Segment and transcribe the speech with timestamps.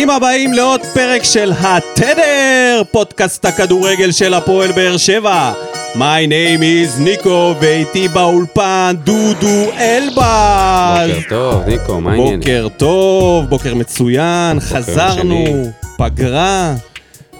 [0.00, 5.52] ברוכים הבאים לעוד פרק של התדר, פודקאסט הכדורגל של הפועל באר שבע.
[5.94, 11.16] My name is ניקו, ואיתי באולפן דודו אלבז.
[11.16, 12.40] בוקר טוב, ניקו, מה העניינים?
[12.40, 15.62] בוקר טוב, בוקר מצוין, חזרנו, שני.
[15.98, 16.74] פגרה,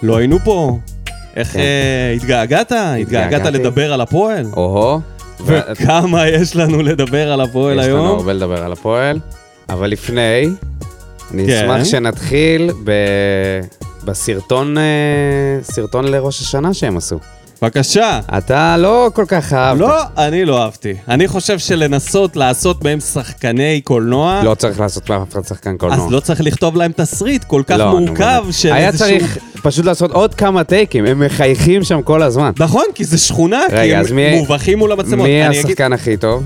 [0.03, 0.77] לא היינו פה.
[1.35, 1.59] איך כן.
[1.59, 2.71] אה, התגעגעת?
[3.01, 3.45] התגעגעת.
[3.45, 4.45] לדבר על הפועל?
[4.53, 4.99] או-הו.
[5.45, 8.07] וכמה יש לנו לדבר על הפועל יש לנו היום?
[8.07, 9.19] הרבה לדבר על הפועל,
[9.69, 10.49] אבל לפני,
[11.33, 11.69] אני כן.
[11.71, 12.91] אשמח שנתחיל ב...
[14.03, 14.83] בסרטון, אה,
[15.63, 17.19] סרטון לראש השנה שהם עשו.
[17.61, 18.19] בבקשה.
[18.37, 19.79] אתה לא כל כך אהבת.
[19.79, 20.93] לא, אני לא אהבתי.
[21.07, 26.05] אני חושב שלנסות לעשות מהם שחקני קולנוע, לא צריך לעשות מאף אחד שחקן קולנוע.
[26.05, 28.43] אז לא צריך לכתוב להם תסריט כל כך לא, מורכב.
[28.51, 29.07] של היה איזשהו...
[29.07, 32.51] צריך פשוט לעשות עוד כמה טייקים, הם מחייכים שם כל הזמן.
[32.59, 35.27] נכון, כי זה שכונה, כי רגע, הם אז מי- מובכים מול המצלמות.
[35.27, 36.43] מי אני אגיד- השחקן הכי טוב?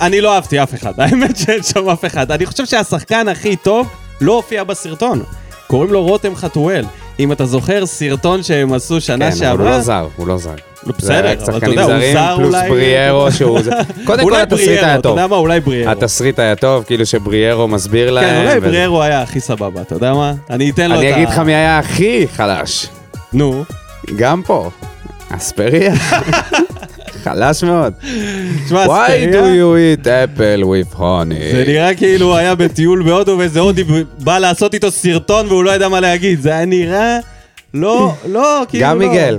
[0.00, 2.30] אני לא אהבתי אף אחד, האמת שאין שם אף אחד.
[2.30, 3.86] אני חושב שהשחקן הכי טוב
[4.22, 5.22] לא הופיע בסרטון.
[5.66, 6.84] קוראים לו רותם חתואל.
[7.20, 9.52] אם אתה זוכר, סרטון שהם עשו שנה כן, שעברה...
[9.54, 10.54] אבל הוא לא זר, הוא לא זר.
[10.86, 12.68] לא, בסדר, אבל אתה יודע, הוא זר פלוס אולי...
[12.70, 13.70] בריארו שהוא זה.
[14.04, 15.12] קודם כל התסריט היה אתה טוב.
[15.12, 15.36] יודע מה?
[15.36, 15.90] אולי בריארו.
[15.90, 18.24] התסריט היה טוב, כאילו שבריארו מסביר להם.
[18.24, 18.60] כן, אולי.
[18.60, 20.34] בריארו היה הכי סבבה, אתה יודע מה?
[20.50, 21.02] אני אתן לו את ה...
[21.02, 22.86] אני אגיד לך מי היה הכי חלש.
[23.32, 23.64] נו.
[24.16, 24.70] גם פה.
[25.30, 25.94] אספריה.
[27.24, 27.92] חלש מאוד.
[28.64, 31.54] תשמע, Why do you eat apple with honey?
[31.56, 33.84] זה נראה כאילו הוא היה בטיול בהודו ואיזה הודי
[34.18, 36.40] בא לעשות איתו סרטון והוא לא ידע מה להגיד.
[36.40, 37.18] זה היה נראה...
[37.74, 39.08] לא, לא, כאילו גם לא.
[39.08, 39.38] מיגל.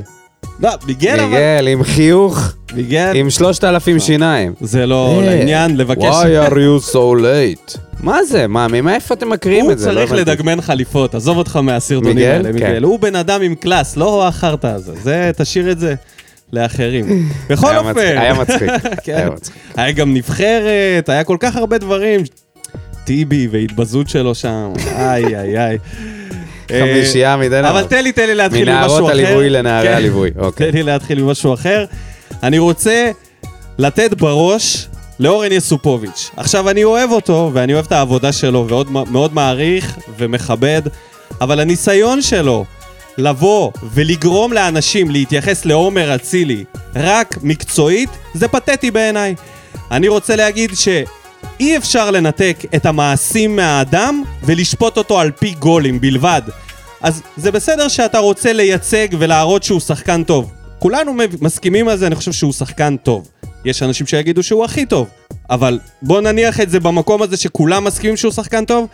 [0.60, 1.26] לא, מיגל אבל...
[1.26, 3.12] מיגל עם חיוך, מיגל.
[3.16, 4.54] עם שלושת אלפים שיניים.
[4.62, 6.04] זה לא אה, לעניין לבקש...
[6.04, 7.78] Why are you so late?
[8.00, 8.48] מה זה?
[8.48, 9.92] מה, מאיפה אתם מקריאים הוא את זה?
[9.92, 10.12] לא צריך.
[10.12, 12.18] לדגמן חליפות, עזוב אותך מהסרטונים?
[12.18, 12.54] האלה, כן.
[12.54, 12.84] מיגל.
[12.84, 14.94] הוא בן אדם עם קלאס, לא החרטא הזה.
[15.04, 15.96] זה, תשאיר את זה
[16.54, 17.06] לאחרים.
[17.50, 18.00] בכל אופן.
[18.00, 18.70] היה מצחיק.
[19.06, 19.16] כן.
[19.16, 19.56] היה מצחיק.
[19.76, 22.22] היה גם נבחרת, היה כל כך הרבה דברים.
[23.04, 25.78] טיבי והתבזות שלו שם, איי איי איי.
[26.70, 27.70] חמישייה מדי אה, דבר.
[27.72, 29.02] אבל תן לי, תן לי להתחיל עם משהו אחר.
[29.04, 29.94] מנערות הליווי לנערי כן.
[29.94, 30.72] הליווי, אוקיי.
[30.72, 31.86] תן לי להתחיל עם משהו אחר.
[32.44, 33.12] אני רוצה
[33.78, 34.88] לתת בראש
[35.20, 36.30] לאורן יסופוביץ'.
[36.38, 40.82] עכשיו, אני אוהב אותו, ואני אוהב את העבודה שלו, ומאוד מעריך ומכבד,
[41.42, 42.66] אבל הניסיון שלו
[43.18, 46.64] לבוא ולגרום לאנשים להתייחס לעומר אצילי
[46.96, 49.36] רק מקצועית, זה פתטי בעיניי.
[49.92, 56.42] אני רוצה להגיד שאי אפשר לנתק את המעשים מהאדם ולשפוט אותו על פי גולים בלבד.
[57.02, 60.52] אז זה בסדר שאתה רוצה לייצג ולהראות שהוא שחקן טוב.
[60.80, 63.28] כולנו מסכימים על זה, אני חושב שהוא שחקן טוב.
[63.66, 65.08] יש אנשים שיגידו שהוא הכי טוב,
[65.50, 68.88] אבל בוא נניח את זה במקום הזה שכולם מסכימים שהוא שחקן טוב.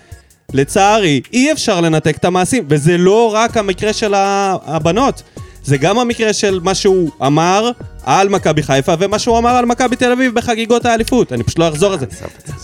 [0.53, 5.23] לצערי, אי אפשר לנתק את המעשים, וזה לא רק המקרה של הבנות,
[5.63, 7.71] זה גם המקרה של מה שהוא אמר
[8.03, 11.33] על מכבי חיפה ומה שהוא אמר על מכבי תל אביב בחגיגות האליפות.
[11.33, 12.05] אני פשוט לא אחזור על זה.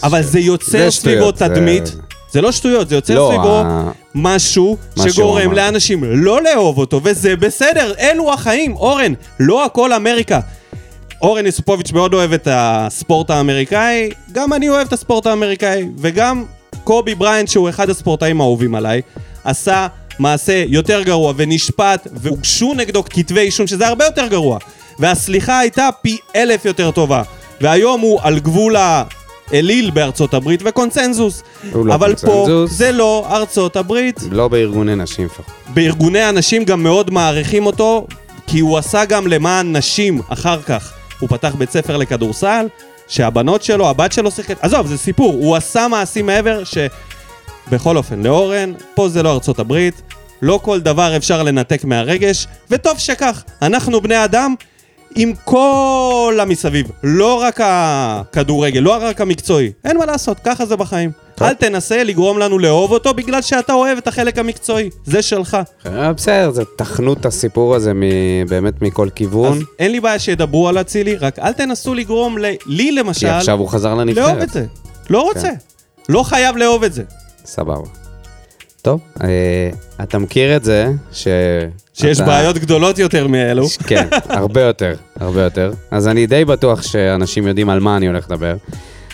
[0.03, 1.95] אבל זה יוצר סביבו תדמית.
[2.31, 5.53] זה לא שטויות, זה יוצר לא, סביבו ה- משהו מה שהוא שגורם אמר.
[5.53, 8.75] לאנשים לא לאהוב אותו, וזה בסדר, אלו החיים.
[8.75, 10.39] אורן, לא הכל אמריקה.
[11.21, 16.43] אורן יסופוביץ' מאוד אוהב את הספורט האמריקאי, גם אני אוהב את הספורט האמריקאי, וגם
[16.85, 19.01] קובי בריינט, שהוא אחד הספורטאים האהובים עליי,
[19.43, 19.87] עשה
[20.19, 24.59] מעשה יותר גרוע ונשפט, והוגשו נגדו כתבי אישום, שזה הרבה יותר גרוע.
[24.99, 27.21] והסליחה הייתה פי אלף יותר טובה.
[27.61, 31.43] והיום הוא על גבול האליל בארצות הברית וקונצנזוס.
[31.71, 32.71] הוא לא אבל פה קונצנזוס.
[32.71, 34.19] זה לא ארצות הברית.
[34.31, 35.45] לא בארגוני נשים לפחות.
[35.73, 38.07] בארגוני הנשים גם מאוד מעריכים אותו,
[38.47, 40.93] כי הוא עשה גם למען נשים אחר כך.
[41.19, 42.67] הוא פתח בית ספר לכדורסל,
[43.07, 46.77] שהבנות שלו, הבת שלו שיחקת, עזוב, זה סיפור, הוא עשה מעשים מעבר ש...
[47.71, 50.01] בכל אופן, לאורן, פה זה לא ארצות הברית,
[50.41, 54.55] לא כל דבר אפשר לנתק מהרגש, וטוב שכך, אנחנו בני אדם
[55.15, 61.11] עם כל המסביב, לא רק הכדורגל, לא רק המקצועי, אין מה לעשות, ככה זה בחיים.
[61.35, 61.47] טוב.
[61.47, 65.57] אל תנסה לגרום לנו לאהוב אותו בגלל שאתה אוהב את החלק המקצועי, זה שלך.
[65.85, 68.01] אה, בסדר, זה תחנו את הסיפור הזה מ-
[68.49, 69.57] באמת מכל כיוון.
[69.57, 73.27] אז אין לי בעיה שידברו על אצילי, רק אל תנסו לגרום ל- לי כי למשל,
[73.27, 74.49] עכשיו הוא חזר לאהוב את לנבחרת.
[74.49, 74.65] זה.
[75.09, 75.49] לא רוצה.
[76.09, 77.03] לא חייב לאהוב את זה.
[77.45, 77.89] סבבה.
[78.81, 79.27] טוב, אה,
[80.03, 81.27] אתה מכיר את זה ש...
[81.93, 83.67] שיש אתה- בעיות גדולות יותר מאלו.
[83.87, 85.71] כן, הרבה יותר, הרבה יותר.
[85.91, 88.55] אז אני די בטוח שאנשים יודעים על מה אני הולך לדבר.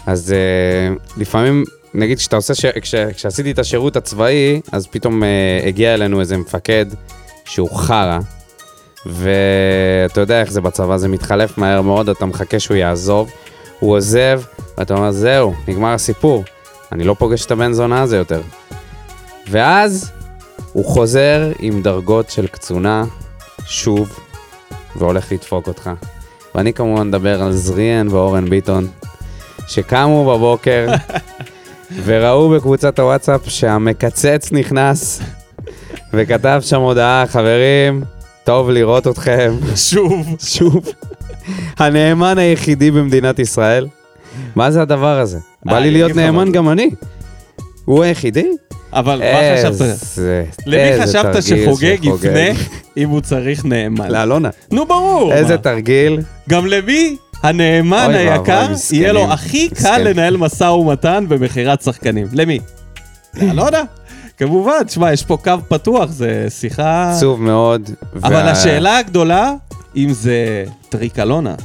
[0.05, 1.63] אז אה, לפעמים,
[1.93, 2.65] נגיד כשאתה עושה, ש...
[2.65, 2.95] כש...
[2.95, 6.85] כשעשיתי את השירות הצבאי, אז פתאום אה, הגיע אלינו איזה מפקד
[7.45, 8.19] שהוא חרא,
[9.05, 13.31] ואתה יודע איך זה בצבא, זה מתחלף מהר מאוד, אתה מחכה שהוא יעזוב,
[13.79, 14.41] הוא עוזב,
[14.77, 16.43] ואתה אומר, זהו, נגמר הסיפור,
[16.91, 18.41] אני לא פוגש את הבן זונה הזה יותר.
[19.49, 20.11] ואז
[20.73, 23.03] הוא חוזר עם דרגות של קצונה,
[23.65, 24.19] שוב,
[24.95, 25.89] והולך לדפוק אותך.
[26.55, 28.87] ואני כמובן מדבר על זריאן ואורן ביטון,
[29.67, 30.87] שקמו בבוקר
[32.05, 35.21] וראו בקבוצת הוואטסאפ שהמקצץ נכנס
[36.13, 38.03] וכתב שם הודעה, חברים,
[38.43, 39.53] טוב לראות אתכם.
[39.75, 40.27] שוב.
[40.55, 40.85] שוב.
[41.77, 43.87] הנאמן היחידי במדינת ישראל.
[44.55, 45.39] מה זה הדבר הזה?
[45.65, 46.51] בא אה, לי להיות אגיד לך נאמן.
[46.51, 46.89] גם אני.
[47.85, 48.47] הוא היחידי?
[48.93, 49.97] אבל מה חשבת?
[50.65, 51.97] למי חשבת שחוגג.
[52.03, 52.59] יפנה
[52.97, 54.11] אם הוא צריך נאמן?
[54.11, 54.49] לאלונה.
[54.71, 55.33] נו, ברור.
[55.33, 55.57] איזה.
[55.57, 56.19] תרגיל.
[56.49, 58.67] גם למי הנאמן היקר.
[58.91, 60.01] יהיה לו הכי קל.
[60.09, 62.27] לנהל משא ומתן במכירת שחקנים?
[62.33, 62.59] למי?
[63.41, 63.81] לאלונה?
[64.37, 67.11] כמובן, תשמע, יש פה קו פתוח, זה שיחה...
[67.17, 67.89] עצוב מאוד.
[68.23, 69.53] אבל השאלה הגדולה,
[69.95, 71.55] אם זה טריקלונה.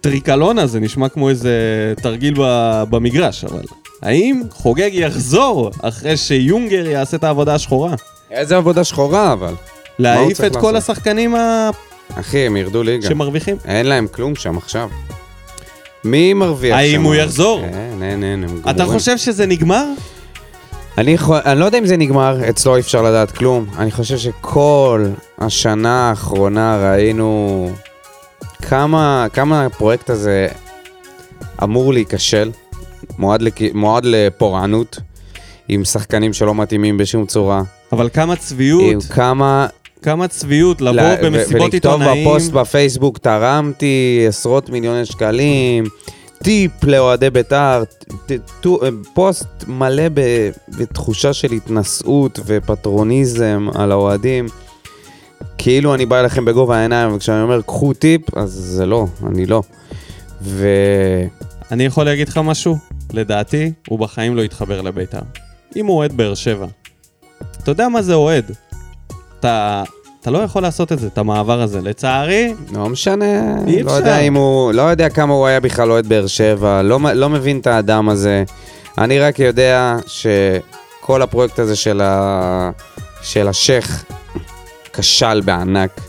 [0.00, 1.54] טריקלונה זה נשמע כמו איזה
[2.02, 3.62] תרגיל ב- במגרש, אבל
[4.02, 7.94] האם חוגג יחזור אחרי שיונגר יעשה את העבודה השחורה?
[8.30, 9.54] איזה עבודה שחורה אבל.
[9.98, 10.76] להעיף את כל?
[10.76, 11.70] השחקנים ה-
[12.14, 13.08] אחי, הם ירדו ליגה.
[13.08, 13.56] שמרוויחים?
[13.64, 14.88] אין להם כלום שם עכשיו.
[16.04, 16.78] מי מרוויח שם?
[16.78, 17.60] האם הוא יחזור?
[17.64, 18.98] אין, אין, אין, הם אתה גמורים.
[18.98, 19.84] חושב שזה נגמר?
[20.98, 23.66] אני, אני לא יודע אם זה נגמר, אצלו אי אפשר לדעת כלום.
[23.78, 25.06] אני חושב שכל
[25.38, 27.70] השנה האחרונה ראינו
[28.62, 30.48] כמה, כמה הפרויקט הזה
[31.62, 32.50] אמור להיכשל,
[33.18, 33.54] מועד, לכ...
[33.74, 35.00] מועד לפורענות,
[35.68, 37.62] עם שחקנים שלא מתאימים בשום צורה.
[37.92, 39.66] אבל כמה צביעות, עם כמה...
[40.02, 42.28] כמה צביעות לבוא ל- במסיבות ולכתוב עיתונאים.
[42.28, 45.84] בפוסט בפייסבוק, תרמתי עשרות מיליוני שקלים,
[46.42, 47.82] טיפ לאוהדי בית"ר,
[49.14, 54.46] פוסט מלא ב- בתחושה של התנשאות ופטרוניזם על האוהדים.
[55.58, 59.62] כאילו אני בא אליכם בגובה העיניים, וכשאני אומר קחו טיפ, אז זה לא, אני לא.
[60.42, 60.66] ו...
[61.72, 62.78] אני יכול להגיד לך משהו?
[63.14, 65.20] לדעתי, הוא בחיים לא יתחבר לבית"ר.
[65.76, 66.66] אם הוא אוהד באר שבע.
[67.62, 68.50] אתה יודע מה זה אוהד.
[69.40, 69.82] אתה,
[70.20, 71.80] אתה לא יכול לעשות את זה, את המעבר הזה.
[71.80, 73.96] לצערי, לא משנה, אי לא אפשר.
[73.96, 77.58] יודע אם הוא, לא יודע כמה הוא היה בכלל אוהד באר שבע, לא, לא מבין
[77.58, 78.44] את האדם הזה.
[78.98, 82.70] אני רק יודע שכל הפרויקט הזה של, ה...
[83.22, 84.04] של השייח
[84.92, 86.00] כשל בענק,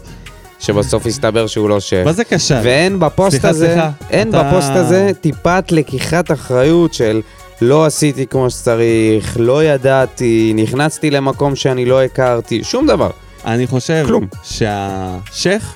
[0.62, 2.06] שבסוף הסתבר שהוא לא שייח.
[2.06, 2.62] מה זה קשה?
[2.64, 7.22] ואין בפוסט סליחה, הזה, סליחה, אין אתה- בפוסט הזה טיפת לקיחת אחריות של
[7.62, 13.10] לא עשיתי כמו שצריך, לא ידעתי, נכנסתי למקום שאני לא הכרתי, שום דבר.
[13.46, 14.28] אני חושב כלום.
[14.44, 15.76] שהשייח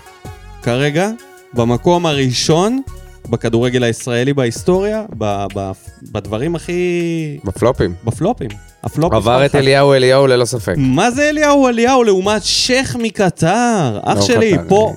[0.63, 1.09] כרגע
[1.53, 2.81] במקום הראשון
[3.29, 5.71] בכדורגל הישראלי בהיסטוריה, ב, ב,
[6.11, 6.79] בדברים הכי...
[7.43, 7.93] בפלופים.
[8.03, 8.49] בפלופים.
[8.85, 9.55] הפלופ עבר מספר את אחת.
[9.55, 10.73] אליהו אליהו ללא ספק.
[10.77, 13.99] מה זה אליהו אליהו לעומת שייח מקטר?
[14.03, 14.93] אח לא שלי, פה...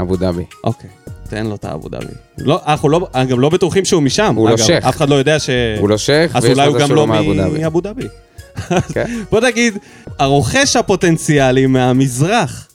[0.00, 0.44] אבו דאבי.
[0.64, 0.90] אוקיי,
[1.28, 2.12] תן לו את האבו דאבי.
[2.38, 4.34] לא, אנחנו לא, גם לא בטוחים שהוא משם.
[4.36, 4.84] הוא לא שייח.
[4.84, 5.50] אף אחד לא יודע ש...
[5.78, 7.62] הוא לא שייח, אז ויש אולי הוא לזה גם שהוא לא מאבו דאבי.
[7.62, 8.06] מאבו דאבי.
[9.30, 9.78] בוא נגיד,
[10.18, 12.68] הרוכש הפוטנציאלי מהמזרח.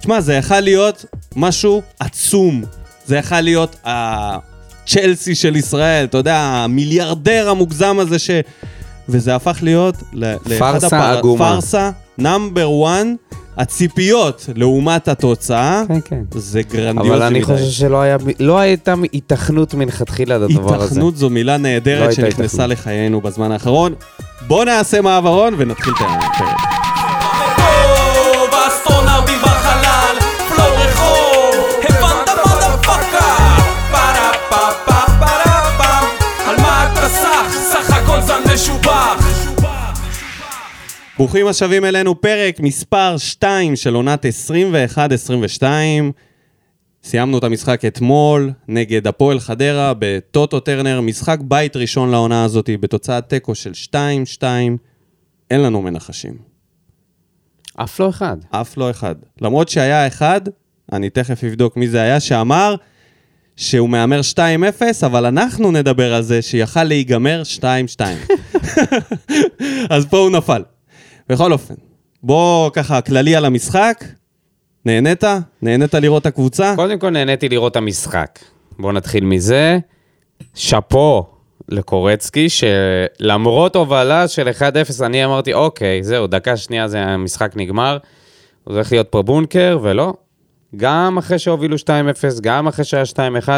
[0.00, 1.04] תשמע, זה יכל להיות
[1.36, 2.64] משהו עצום.
[3.06, 8.30] זה יכל להיות הצ'לסי של ישראל, אתה יודע, המיליארדר המוגזם הזה ש...
[9.08, 9.96] וזה הפך להיות
[10.58, 11.44] פארסה עגומה.
[11.44, 13.06] פארסה, number 1,
[13.56, 16.22] הציפיות לעומת התוצאה, כן, כן.
[16.34, 17.44] זה גרנדיוזי אבל אני מדי.
[17.44, 20.84] חושב שלא היה, לא הייתה היתכנות מלכתחילה לדבר הזה.
[20.84, 22.66] היתכנות זו מילה לא נהדרת הייתה שנכנסה.
[22.66, 23.94] לחיינו בזמן האחרון.
[24.46, 26.71] בוא נעשה מעברון ונתחיל את הפרק.
[41.22, 44.26] ברוכים השבים אלינו, פרק מספר 2 של עונת
[45.60, 45.62] 21-22.
[47.04, 53.28] סיימנו את המשחק אתמול נגד הפועל חדרה בטוטו טרנר, משחק בית ראשון לעונה הזאת בתוצאת
[53.28, 53.72] תיקו של
[54.40, 54.44] 2-2.
[55.50, 56.34] אין לנו מנחשים,
[57.76, 58.36] אף לא אחד.
[58.50, 59.14] אף לא אחד.
[59.40, 60.40] למרות שהיה אחד,
[60.92, 62.74] אני תכף אבדוק מי זה היה, שאמר
[63.56, 64.38] שהוא מהמר 2-0,
[65.06, 67.64] אבל אנחנו נדבר על זה שיכל להיגמר 2-2.
[69.90, 70.62] אז פה הוא נפל.
[71.32, 71.74] בכל אופן,
[72.22, 74.04] בוא ככה כללי על המשחק.
[74.86, 75.24] נהנית?
[75.62, 76.72] נהנית לראות את הקבוצה?
[76.76, 78.38] קודם כל נהניתי לראות את המשחק.
[78.78, 79.78] בואו נתחיל מזה.
[80.54, 81.26] שאפו
[81.68, 87.98] לקורצקי, שלמרות הובלה של 1-0, אני אמרתי, אוקיי, זהו, דקה שנייה זה המשחק נגמר.
[88.64, 90.14] הולך להיות פה בונקר, ולא.
[90.76, 91.86] גם אחרי שהובילו 2-0,
[92.40, 93.48] גם אחרי שהיה 2-1,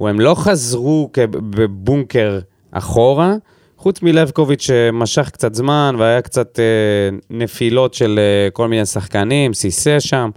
[0.00, 2.38] הם לא חזרו בבונקר
[2.70, 3.34] אחורה,
[3.76, 10.00] חוץ מלבקוביץ' שמשך קצת זמן, והיה קצת אה, נפילות של אה, כל מיני שחקנים, סיסה
[10.00, 10.30] שם.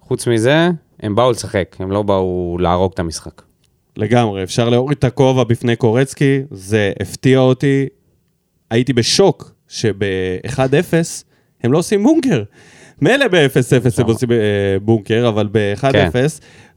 [0.00, 0.68] חוץ מזה,
[1.00, 3.42] הם באו לשחק, הם לא באו להרוג את המשחק.
[3.96, 7.86] לגמרי, אפשר להוריד את הכובע בפני קורצקי, זה הפתיע אותי.
[8.70, 10.92] הייתי בשוק שב-1-0
[11.62, 12.42] הם לא עושים בונקר.
[13.00, 14.36] מילא ב-0-0 הם עושים אה,
[14.82, 16.08] בונקר, אבל ב-1-0, כן.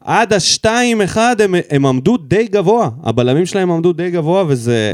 [0.01, 2.90] עד ה-2-1 הם, הם עמדו די גבוה.
[3.04, 4.94] הבלמים שלהם עמדו די גבוה, וזה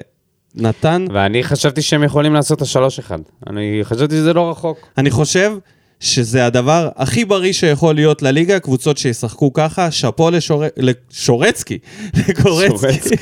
[0.58, 3.20] נתן, ואני חשבתי שהם יכולים לעשות את השלוש אחד.
[3.48, 4.88] אני חשבתי שזה לא רחוק.
[4.98, 5.54] אני חושב
[6.00, 10.64] שזה הדבר הכי בריא שיכול להיות לליגה, קבוצות שישחקו ככה, שאפו לשור...
[10.78, 11.78] לשורצקי,
[12.30, 13.16] לקורצקי,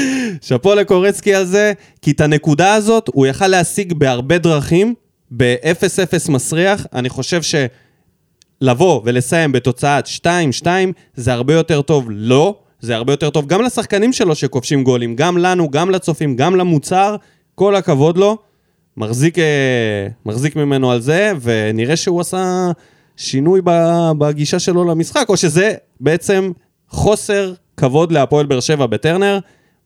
[0.46, 4.94] שאפו לקורצקי על זה, כי את הנקודה הזאת הוא יכל להשיג בהרבה דרכים,
[5.36, 7.54] ב-0-0 מסריח, אני חושב ש...
[8.60, 10.06] לבוא ולסיים בתוצאת
[10.62, 10.66] 2-2
[11.14, 15.38] זה הרבה יותר טוב לא, זה הרבה יותר טוב גם לשחקנים שלו שכובשים גולים, גם
[15.38, 17.16] לנו, גם לצופים, גם למוצר,
[17.54, 18.36] כל הכבוד לו.
[18.96, 22.70] מחזיק, אה, מחזיק ממנו על זה, ונראה שהוא עשה
[23.16, 23.60] שינוי
[24.18, 26.52] בגישה שלו למשחק, או שזה בעצם
[26.88, 29.38] חוסר כבוד להפועל באר שבע בטרנר,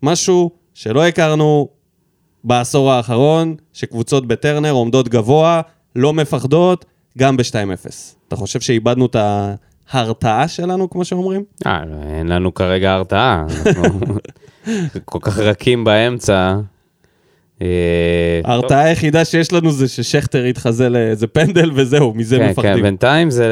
[0.03, 1.69] משהו שלא הכרנו
[2.45, 5.61] בעשור האחרון, שקבוצות בטרנר עומדות גבוה,
[5.97, 6.85] לא מפחדות,
[7.19, 7.89] גם ב-2-0.
[8.29, 9.17] אתה חושב שאיבדנו את
[9.91, 11.45] ההרתעה שלנו, כמו שאומרים?
[11.67, 11.83] אה,
[12.19, 13.47] אין לנו כרגע הרתעה.
[13.67, 13.99] אנחנו
[15.05, 16.57] כל כך רכים באמצע.
[17.63, 22.83] אה, ההרתעה היחידה שיש לנו זה ששכטר יתחזה לאיזה פנדל וזהו, מזה כן, כן, מפחדים.
[22.83, 23.47] בינתיים זה...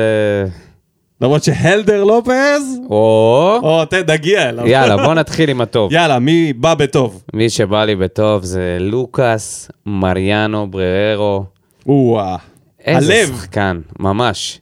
[1.21, 3.59] למרות שהלדר לופז, או...
[3.63, 4.67] או, תן, נגיע אליו.
[4.67, 5.93] יאללה, בוא נתחיל עם הטוב.
[5.93, 7.23] יאללה, מי בא בטוב?
[7.35, 11.45] מי שבא לי בטוב זה לוקאס מריאנו בררו.
[11.87, 12.37] או-אה.
[12.87, 13.27] איזה.
[13.27, 14.61] שחקן, ממש.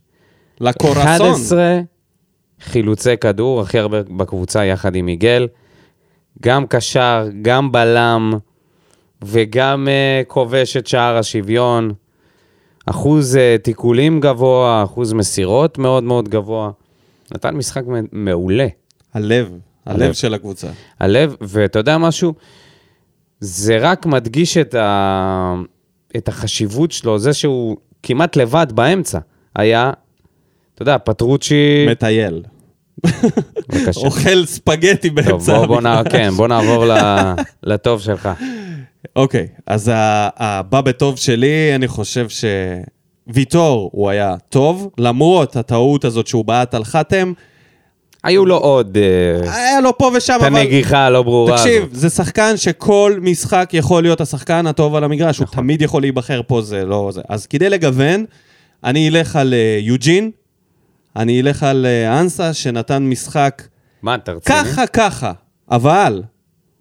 [0.60, 1.02] לקורסון.
[1.02, 1.80] 11
[2.60, 5.48] חילוצי כדור, הכי הרבה בקבוצה יחד עם מיגל.
[6.42, 8.32] גם קשר, גם בלם,
[9.24, 11.92] וגם uh, כובש את שער השוויון.
[12.86, 16.70] אחוז uh, תיקולים גבוה, אחוז מסירות מאוד מאוד גבוה.
[17.34, 18.66] נתן משחק מעולה.
[19.14, 19.52] הלב,
[19.86, 20.12] הלב הלב.
[20.12, 20.68] של הקבוצה.
[21.00, 22.34] הלב, ואתה יודע משהו?
[23.40, 25.54] זה רק מדגיש את, ה...
[26.16, 29.18] את החשיבות שלו, זה שהוא כמעט לבד באמצע.
[29.56, 29.92] היה,
[30.82, 31.86] אתה יודע, פטרוצ'י...
[31.90, 32.42] מטייל.
[33.68, 34.00] בבקשה.
[34.00, 35.56] אוכל ספגטי טוב, באמצע.
[35.58, 36.02] בוא, בוא, נע...
[36.10, 36.92] כן, בוא נעבור ל...
[37.62, 38.28] לטוב שלך.
[39.16, 42.26] אוקיי, אז ה- הבא בטוב שלי, אני חושב
[43.28, 47.32] שוויטור הוא היה טוב, למרות הטעות הזאת שהוא בעט על חתם,
[48.24, 50.60] היו לו עוד אה, היה לו פה ושם, את אבל...
[50.60, 51.94] הנגיחה הלא ברורה תקשיב, הזאת.
[51.96, 55.56] זה שחקן שכל משחק יכול להיות השחקן הטוב על המגרש, הוא נכון.
[55.56, 57.20] תמיד יכול להיבחר פה, זה לא זה.
[57.28, 58.24] אז כדי לגוון,
[58.84, 60.30] אני אלך על אה, יוג'ין,
[61.16, 63.62] אני אלך על אה, אנסה, שנתן משחק
[64.02, 64.58] מה, אתה רציני?
[64.58, 65.32] ככה ככה,
[65.70, 66.22] אבל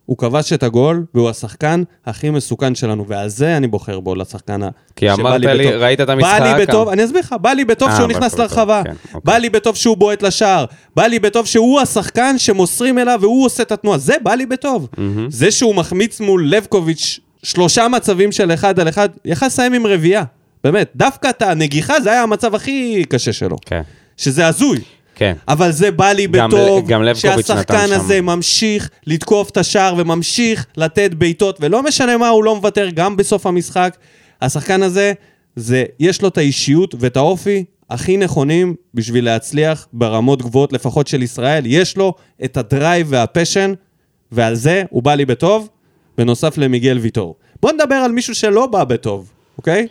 [0.05, 4.63] הוא כבש את הגול, והוא השחקן הכי מסוכן שלנו, ועל זה אני בוחר בו, לשחקן
[4.63, 4.69] ה...
[4.95, 5.81] כי אמרת לי לי, בטוב.
[5.81, 6.39] ראית את בא המשחק?
[6.41, 9.21] לי בטוב, אני אסביר לך, בא לי בטוב אה, שהוא בא נכנס לרחבה, כן, אוקיי.
[9.23, 13.63] בא לי בטוב שהוא בועט לשער, בא לי בטוב שהוא השחקן שמוסרים אליו והוא עושה
[13.63, 14.87] את התנועה, זה בא לי בטוב.
[15.27, 20.23] זה שהוא מחמיץ מול לבקוביץ' שלושה מצבים של אחד על אחד, יכל לסיים עם רביעייה,
[20.63, 23.81] באמת, דווקא את הנגיחה זה היה המצב הכי קשה שלו, כן,
[24.19, 24.79] שזה הזוי.
[25.15, 25.33] כן.
[25.47, 27.93] אבל זה בא לי גם בטוב, גם לבקוביץ' שהשחקן נתן שם.
[27.93, 33.17] הזה ממשיך לתקוף את השער וממשיך לתת בעיטות, ולא משנה מה, הוא לא מוותר גם
[33.17, 33.97] בסוף המשחק.
[34.41, 35.13] השחקן הזה,
[35.55, 41.23] זה, יש לו את האישיות ואת האופי הכי נכונים בשביל להצליח ברמות גבוהות, לפחות של
[41.23, 41.63] ישראל.
[41.65, 43.73] יש לו את הדרייב והפשן,
[44.31, 45.69] ועל זה הוא בא לי בטוב,
[46.17, 47.35] בנוסף למיגל ויטור.
[47.61, 49.87] בוא נדבר על מישהו שלא בא בטוב, אוקיי?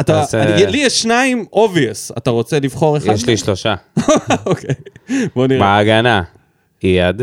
[0.00, 3.12] אתה, אז, אני, אה, לי יש שניים obvious, אתה רוצה לבחור אחד?
[3.12, 3.74] יש לי שלושה.
[4.46, 4.74] אוקיי,
[5.34, 5.60] בוא נראה.
[5.60, 6.22] בהגנה,
[6.84, 7.22] אייד.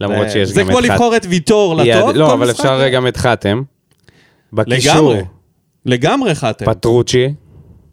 [0.00, 0.92] למרות אה, שיש זה גם את כמו חתם.
[0.92, 2.10] לבחור את ויטור לטוב?
[2.10, 2.50] לא, אבל?
[2.50, 3.62] אפשר גם את חתם.
[4.52, 5.24] בקישור, לגמרי.
[5.86, 6.66] לגמרי חתם.
[6.66, 7.34] פטרוצ'י.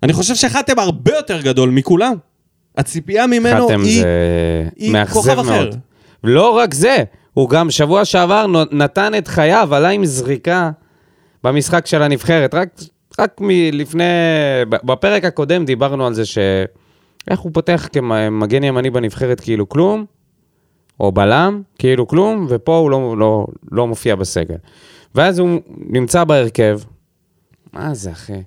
[0.04, 2.16] אני חושב שחתם הרבה יותר גדול מכולם.
[2.78, 4.02] הציפייה ממנו היא...
[4.02, 5.44] זה היא כוכב אחר.
[5.44, 5.80] מאוד.
[6.24, 7.04] לא רק זה,
[7.34, 10.72] הוא גם שבוע שעבר נתן את חייו, עלה עם זריקה
[11.44, 12.54] במשחק של הנבחרת.
[12.54, 12.70] רק,
[13.20, 14.04] רק מלפני,
[14.70, 16.38] בפרק הקודם דיברנו על זה ש...
[17.30, 20.06] איך הוא פותח כמגן ימני בנבחרת כאילו כלום,
[21.00, 24.56] או בלם, כאילו כלום, ופה הוא לא, לא, לא מופיע בסגל.
[25.16, 26.80] ואז הוא נמצא בהרכב.
[27.74, 28.42] מה זה, אחי?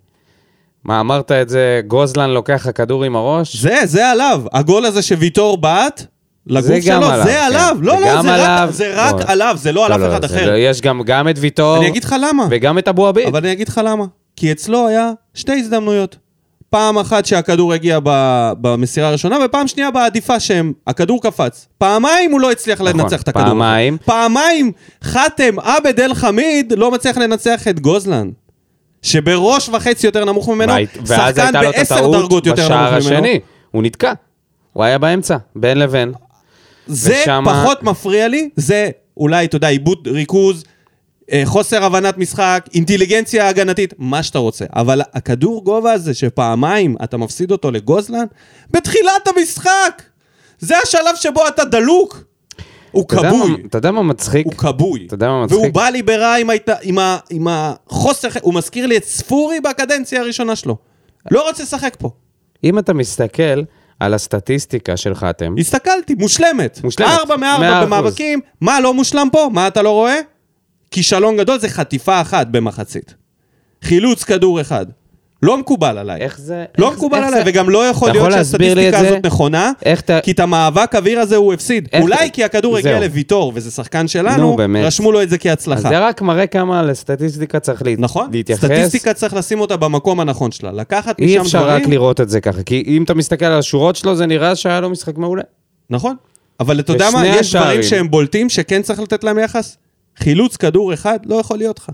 [0.85, 3.57] מה, אמרת את זה, גוזלן לוקח לך כדור עם הראש?
[3.57, 4.43] זה, זה עליו.
[4.53, 6.07] הגול הזה שוויטור בעט,
[6.47, 7.45] לגוף זה גם שלו, עליו, זה כן.
[7.47, 7.77] עליו.
[7.81, 8.69] לא, זה לא, זה רק, עליו.
[8.71, 9.33] זה רק לא.
[9.33, 10.51] עליו, זה לא על אף אחד זה אחר.
[10.51, 12.47] לא, יש גם, גם את ויטור, אני אגיד לך למה.
[12.51, 13.27] וגם את אבו עביד.
[13.27, 14.05] אבל אני אגיד לך למה.
[14.39, 16.17] כי אצלו היה שתי הזדמנויות.
[16.71, 21.69] פעם אחת שהכדור הגיע ב- במסירה הראשונה, ופעם שנייה בעדיפה שהכדור קפץ.
[21.79, 23.45] פעמיים הוא לא הצליח נכון, לנצח את הכדור.
[23.47, 23.97] פעמיים.
[24.05, 24.73] פעמיים
[25.05, 28.31] חאתם עבד אל חמיד לא מצליח לנצח את גוזלן.
[29.03, 32.65] שבראש וחצי יותר נמוך ממנו, והי- ואז שחקן הייתה לו את בעשר הטעות דרגות יותר
[32.65, 33.17] בשער נמוך ממנו.
[33.17, 33.41] השני.
[33.71, 34.13] הוא נתקע.
[34.73, 36.13] הוא היה באמצע, בין לבין.
[36.87, 40.65] זה ושמה- פחות מפריע לי, זה אולי, אתה יודע, עיבוד ריכוז,
[41.45, 44.65] חוסר הבנת משחק, אינטליגנציה הגנתית, מה שאתה רוצה.
[44.77, 48.25] אבל הכדור גובה הזה שפעמיים אתה מפסיד אותו לגוזלן,
[48.71, 50.03] בתחילת המשחק!
[50.59, 52.25] זה השלב שבו אתה דלוק.
[52.91, 53.63] הוא כבוי.
[53.67, 54.47] אתה יודע מה מצחיק?
[54.47, 55.05] הוא כבוי.
[55.07, 55.75] אתה יודע מה והוא מצחיק?
[55.75, 56.69] בא לי ברע עם, ההת...
[56.83, 57.19] עם, ה...
[57.31, 60.77] עם החוסר, הוא מזכיר לי את ספורי בקדנציה הראשונה שלו.
[61.31, 62.11] לא רוצה לשחק פה.
[62.65, 63.63] אם אתה מסתכל
[64.01, 66.81] על הסטטיסטיקה של חתם, הסתכלתי, מושלמת.
[66.85, 67.11] מושלמת.
[67.11, 67.85] ארבע מארבע.
[67.85, 69.49] במאבקים, מה לא מושלם פה?
[69.53, 70.21] מה אתה לא רואה?
[70.91, 73.15] כישלון גדול זה חטיפה אחת במחצית.
[73.83, 74.87] חילוץ כדור אחד.
[75.43, 76.21] לא מקובל עליי.
[76.21, 76.65] איך זה...
[76.79, 79.09] לא איך- מקובל איך עליי, זה- וגם לא יכול להיות שהסטטיסטיקה זה?
[79.09, 80.21] הזאת נכונה, אתה...
[80.21, 81.89] כי את המאבק אוויר הזה הוא הפסיד.
[81.93, 83.01] איך- אולי כי הכדור הגיע.
[83.01, 84.85] לוויטור, וזה שחקן נו, שלנו, באמת.
[84.85, 85.89] רשמו לו את זה אז כהצלחה.
[85.89, 87.95] זה רק מראה כמה לסטטיסטיקה צריך לה...
[87.99, 88.29] נכון?
[88.33, 88.65] להתייחס.
[88.65, 90.73] סטטיסטיקה צריך לשים אותה במקום הנכון שלה.
[90.73, 91.83] לקחת אי משם אפשר דברים...
[91.83, 94.81] רק לראות את זה ככה, כי אם אתה מסתכל על השורות שלו, זה נראה שהיה
[94.81, 95.43] לו משחק מעולה.
[95.91, 96.17] נכון.
[96.61, 97.83] אבל אתה יודע מה, יש דברים.
[97.83, 99.77] שהם בולטים שכן צריך לתת להם יחס.
[100.19, 101.91] חילוץ כדור אחד לא יכול להיות לך.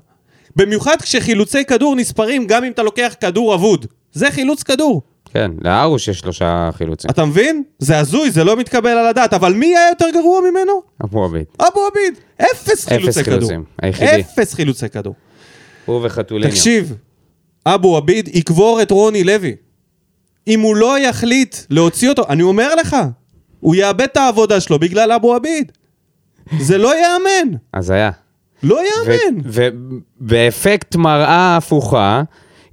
[0.57, 3.87] במיוחד כשחילוצי כדור נספרים גם אם אתה לוקח כדור אבוד.
[4.13, 5.03] זה חילוץ כדור.
[5.33, 7.11] כן, לארוש יש שלושה חילוצים.
[7.11, 7.63] אתה מבין?
[7.79, 9.33] זה הזוי, זה לא מתקבל על הדעת.
[9.33, 10.83] אבל מי היה יותר גרוע ממנו?
[11.05, 11.45] אבו עביד.
[11.61, 12.19] אבו עביד.
[12.43, 13.39] אפס חילוצי כדור.
[13.39, 14.21] חילוצים, היחידי.
[14.21, 15.15] אפס חילוצי כדור.
[15.87, 16.51] הוא וחתוליניו.
[16.51, 16.95] תקשיב,
[17.67, 19.57] אבו עביד יקבור את רוני לוי.
[20.49, 22.97] אם הוא לא יחליט להוציא אותו, אני אומר לך,
[23.61, 25.73] הוא יאבד את העבודה שלו בגלל אבו עביד.
[26.59, 27.57] זה לא ייאמן.
[27.73, 28.11] אז היה.
[28.63, 29.41] לא ייאמן.
[29.45, 32.23] ובאפקט מראה הפוכה,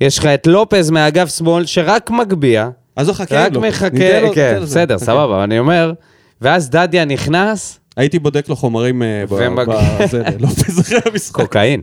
[0.01, 3.61] יש לך את לופז מאגף שמאל שרק מגביה, אז הוא חכה רק לו.
[3.61, 4.59] מחכה, ניתן לו- כן.
[4.61, 4.97] בסדר.
[4.97, 5.93] סבבה, אני אומר,
[6.41, 10.47] ואז דדיה נכנס, הייתי בודק לו חומרים אה, בזה, לא
[10.81, 11.35] אחרי המשחק.
[11.35, 11.81] קוקאין.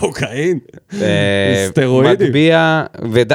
[0.00, 0.58] קוקאין.
[1.02, 2.26] אה, סטרואידים.
[2.26, 2.84] מגביה,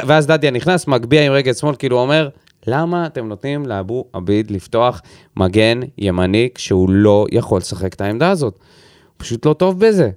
[0.06, 2.28] ואז דדיה נכנס, מגביה עם רגל שמאל, כאילו אומר,
[2.66, 5.00] למה אתם נותנים לאבו עביד לפתוח
[5.36, 8.54] מגן ימני כשהוא לא יכול לשחק את העמדה הזאת?
[8.54, 8.62] הוא
[9.16, 10.10] פשוט לא טוב בזה.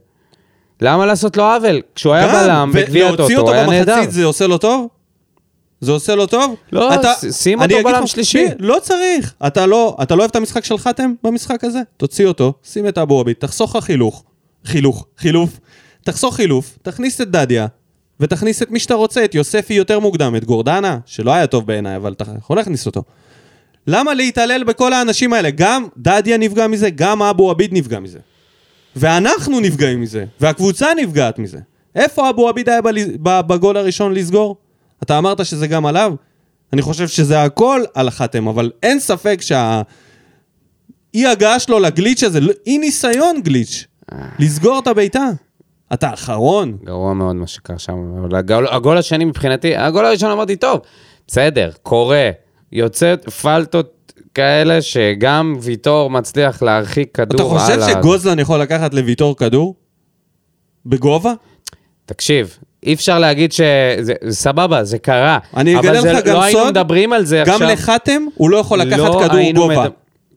[0.81, 1.81] למה לעשות לו עוול?
[1.95, 3.93] כשהוא היה בלם בגביע ולהוציא הטוטו, אותו היה נהדר.
[3.95, 4.87] במחצית זה עושה לו טוב?
[5.81, 6.55] זה עושה לו טוב?
[6.71, 8.45] לא, אתה- שים אותו בלם שלישי.
[8.59, 9.33] לא צריך.
[9.47, 11.81] אתה לא אתה לא אוהב את המשחק של חתם במשחק הזה?
[11.97, 14.23] תוציא אותו, שים את אבו עביד, תחסוך לך חילוך.
[14.65, 15.05] חילוך.
[15.17, 15.59] חילוף.
[16.03, 17.67] תחסוך חילוף, תכניס את דדיה,
[18.19, 21.95] ותכניס את מי שאתה רוצה, את יוספי יותר מוקדם, את גורדנה, שלא היה טוב בעיניי,
[21.95, 23.03] אבל אתה יכול להכניס אותו.
[23.88, 25.49] למה להתעלל בכל האנשים האלה?
[25.49, 28.19] גם דדיה נפגע מזה, גם אבו עביד נפגע מזה.
[28.95, 31.60] ואנחנו נפגעים מזה, והקבוצה נפגעת מזה.
[31.95, 32.80] איפה אבו עביד היה
[33.21, 34.58] בגול הראשון לסגור?
[35.03, 36.13] אתה אמרת שזה גם עליו?
[36.73, 39.82] אני חושב שזה הכל על חתם, אבל אין ספק שה...
[41.13, 43.86] אי הגעה שלו לגליץ' הזה, לא- אי ניסיון גליץ',
[44.39, 45.30] לסגור את הבעיטה.
[45.93, 46.78] אתה אחרון.
[46.86, 50.80] גרוע מאוד מה שקרה שם, אבל הגול, הגול השני מבחינתי, הגול הראשון אמרתי, טוב,
[51.28, 52.30] בסדר, קורה,
[52.71, 53.93] יוצאת פלטות
[54.34, 57.89] כאלה שגם ויטור מצליח להרחיק אתה כדור חושב הלאה.
[57.89, 59.76] שגוזלן יכול לקחת לוויטור כדור?
[60.86, 61.34] בגובה?
[62.06, 65.38] תקשיב, אי אפשר להגיד שזה זה סבבה, זה קרה.
[65.58, 67.67] אני אגלה אבל זה, לך גם לא היינו סוד, מדברים על זה גם עכשיו.
[67.69, 69.89] לחתם הוא לא יכול לקחת לא כדור היינו גובה, מדבר-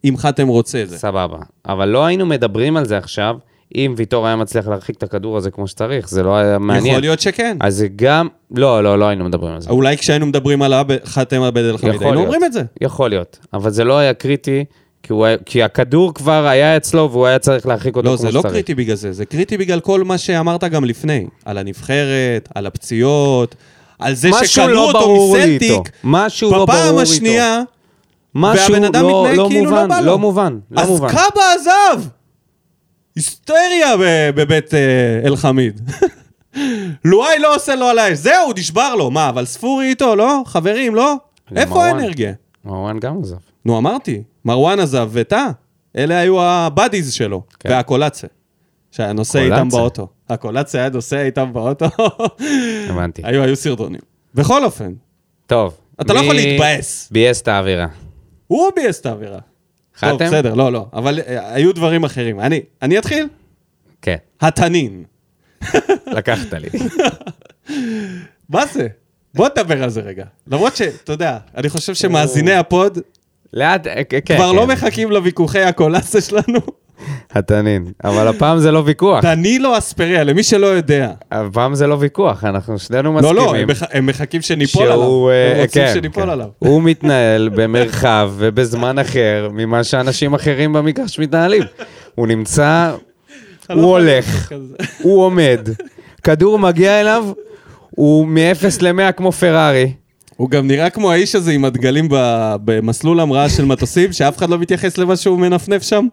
[0.05, 0.99] אם חתם רוצה את זה.
[0.99, 3.37] סבבה, אבל לא היינו מדברים על זה עכשיו,
[3.77, 6.87] אם ויטור היה מצליח להרחיק את הכדור הזה כמו שצריך, זה לא היה מעניין.
[6.87, 7.57] יכול להיות שכן.
[7.61, 9.71] אז זה גם, לא, לא, לא היינו מדברים על זה.
[9.71, 10.73] אולי כשהיינו מדברים על
[11.05, 12.21] חתם עבד אל חמיד, היינו.
[12.21, 12.63] אומרים את זה.
[12.81, 14.65] יכול להיות, אבל זה לא היה קריטי,
[15.03, 18.31] כי, הוא כי הכדור כבר היה אצלו והוא היה צריך להרחיק אותו לא, כמו זה
[18.33, 18.55] לא שצריך.
[18.55, 21.27] קריטי בגלל זה, זה קריטי בגלל כל מה שאמרת גם לפני.
[21.45, 23.55] על הנבחרת, על הפציעות,
[23.99, 25.37] על זה שקנו לא אותו איתו.
[25.37, 25.93] מסלטיק.
[26.05, 27.01] משהו לא ברור בפעם איתו.
[27.01, 27.61] השנייה,
[28.35, 30.07] משהו והבן אדם לא, מתנהג לא כאילו לא מובן, בא לו.
[30.07, 31.09] לא מובן, לא אז מובן.
[31.09, 32.03] קאבה עזב!
[33.17, 33.95] היסטריה
[34.35, 35.81] בבית אה, אל-חמיד.
[37.05, 39.11] לואי לא עושה לו על האש, זהו, נשבר לו.
[39.11, 40.43] מה, אבל ספורי איתו, לא?
[40.47, 41.15] חברים, לא?
[41.57, 41.85] איפה.
[41.85, 42.33] האנרגיה?
[42.65, 43.37] מרואן גם עזב.
[43.65, 45.51] נו, אמרתי, מרואן עזב וטאה.
[45.97, 47.71] אלה היו הבאדיז שלו, כן.
[47.71, 48.27] והקולצה.
[48.91, 49.39] שהיה נוסע?
[49.39, 50.09] איתם באוטו.
[50.29, 51.87] הקולצה היה נוסע איתם באוטו.
[52.89, 53.23] הבנתי.
[53.27, 54.01] היו, היו סרטונים.
[54.35, 54.93] בכל אופן,
[55.47, 55.77] טוב.
[56.01, 57.09] אתה לא יכול להתבאס.
[57.11, 57.87] ביאס את האווירה.
[58.47, 59.39] הוא ביאס את האווירה.
[60.01, 60.27] טוב, חתם?
[60.27, 60.87] בסדר, לא, לא.
[60.93, 62.41] אבל אה, היו דברים אחרים.
[62.41, 63.29] אני, אני אתחיל?
[64.03, 65.05] כן, התנין.
[66.17, 66.69] לקחת לי.
[68.49, 68.89] מה זה?
[69.35, 70.25] בוא נדבר על זה רגע.
[70.47, 72.99] למרות שאתה יודע, אני חושב שמאזיני ה pod
[73.53, 74.57] לאט, אה, כן, כבר כן.
[74.57, 76.61] לא מחכים לוויכוחי הקולאסה שלנו.
[77.33, 77.87] התנין.
[78.05, 79.23] אבל הפעם זה לא ויכוח.
[79.25, 81.11] דנילו אספריה, למי שלא יודע.
[81.33, 83.37] הפעם זה לא ויכוח, אנחנו שנינו לא, מסכימים.
[83.37, 84.97] לא, הם מח- הם מחכים שניפול עליו.
[84.97, 86.29] שהוא, אה, הם רוצים כן, שניפול כן.
[86.29, 86.47] עליו.
[86.59, 91.63] הוא מתנהל במרחב ובזמן אחר ממה שאנשים אחרים במגרש מתנהלים.
[92.15, 92.93] הוא נמצא,
[93.71, 94.53] לא הוא הולך.
[95.03, 95.69] הוא עומד,
[96.23, 97.25] כדור מגיע אליו,
[97.91, 98.39] הוא מ-0
[98.83, 99.93] ל-100 כמו פרארי.
[100.41, 102.09] הוא גם נראה כמו האיש הזה עם הדגלים
[102.65, 106.07] במסלול המראה של מטוסים, שאף אחד לא מתייחס למה שהוא מנפנף שם.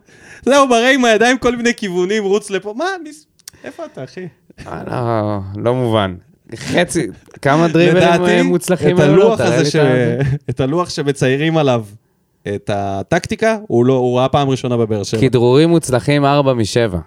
[0.46, 2.74] זהו, מראה עם הידיים כל מיני כיוונים, רוץ לפה.
[2.78, 2.86] מה.
[3.64, 4.28] איפה אתה, אחי?
[4.68, 6.16] אה, לא, לא מובן.
[6.56, 7.08] חצי,
[7.42, 9.36] כמה דריבלים אה, מוצלחים היו לו.
[10.50, 11.86] את הלוח שמציירים עליו
[12.48, 15.22] את הטקטיקה, הוא לא, הוא ראה פעם ראשונה בבאר שבע.
[15.22, 16.98] כדרורים מוצלחים 4 מ-7.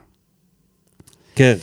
[1.35, 1.55] כן.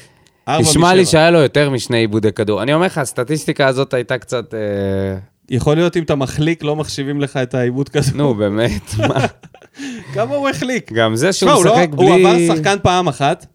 [0.47, 1.11] ארבע נשמע לי משבע.
[1.11, 2.63] שהיה לו יותר משני עיבודי כדור.
[2.63, 4.53] אני אומר לך, הסטטיסטיקה הזאת הייתה קצת...
[4.53, 5.17] אה,
[5.49, 8.11] יכול להיות אם אתה מחליק, לא מחשיבים לך את העיבוד כזה.
[8.15, 9.25] נו, באמת, מה?
[10.13, 10.91] כמה הוא החליק?
[10.91, 12.07] גם זה שהוא הוא, לא, משחק בלי...
[12.07, 13.45] הוא עבר שחקן פעם אחת,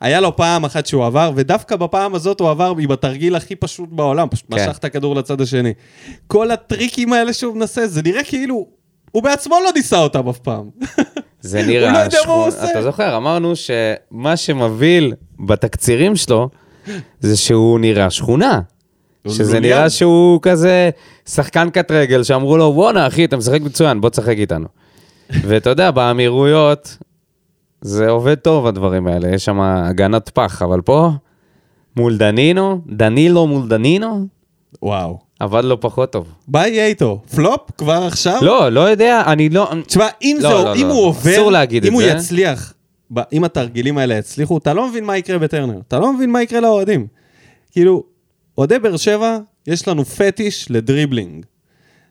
[0.00, 3.88] היה לו פעם אחת שהוא עבר, ודווקא בפעם הזאת הוא עבר עם התרגיל הכי פשוט
[3.92, 4.56] בעולם, פשוט כן.
[4.56, 5.72] משך את הכדור לצד השני.
[6.26, 8.66] כל הטריקים האלה שהוא מנסה, זה נראה כאילו,
[9.12, 10.70] הוא בעצמו לא ניסה אותם אף פעם.
[11.40, 11.92] זה הוא נראה...
[11.92, 12.70] לא יודע מה הוא עושה.
[12.70, 15.14] אתה זוכר, אמרנו שמה שמבהיל
[15.46, 16.48] בתקצירים שלו,
[17.20, 18.60] זה שהוא נראה שכונה.
[19.30, 19.60] שזה.
[19.60, 20.90] נראה שהוא כזה
[21.28, 24.66] שחקן קט רגל, שאמרו לו, בואנה, אחי, אתה משחק מצוין, בוא תשחק איתנו.
[25.46, 26.96] ואתה יודע, באמירויות,
[27.80, 31.10] זה עובד טוב, הדברים האלה, יש שם הגנת פח, אבל פה,
[31.96, 34.26] מול דנינו, דנילו מול דנינו,
[34.82, 35.18] וואו.
[35.40, 36.32] עבד לו פחות טוב.
[36.48, 37.22] מה יהיה איתו?
[37.34, 37.60] פלופ?
[37.78, 38.38] כבר עכשיו?
[38.42, 39.70] לא, לא יודע, אני לא...
[39.86, 40.92] תשמע, אם, לא, זה, לא, אם לא.
[40.92, 42.08] הוא עובר, אסור להגיד אם את הוא זה.
[42.08, 42.72] יצליח,
[43.32, 45.80] אם התרגילים האלה יצליחו, אתה לא מבין מה יקרה בטרנר.
[45.88, 47.06] אתה לא מבין מה יקרה לאוהדים.
[47.72, 48.02] כאילו,
[48.58, 51.44] אוהדי באר שבע, יש לנו פטיש לדריבלינג.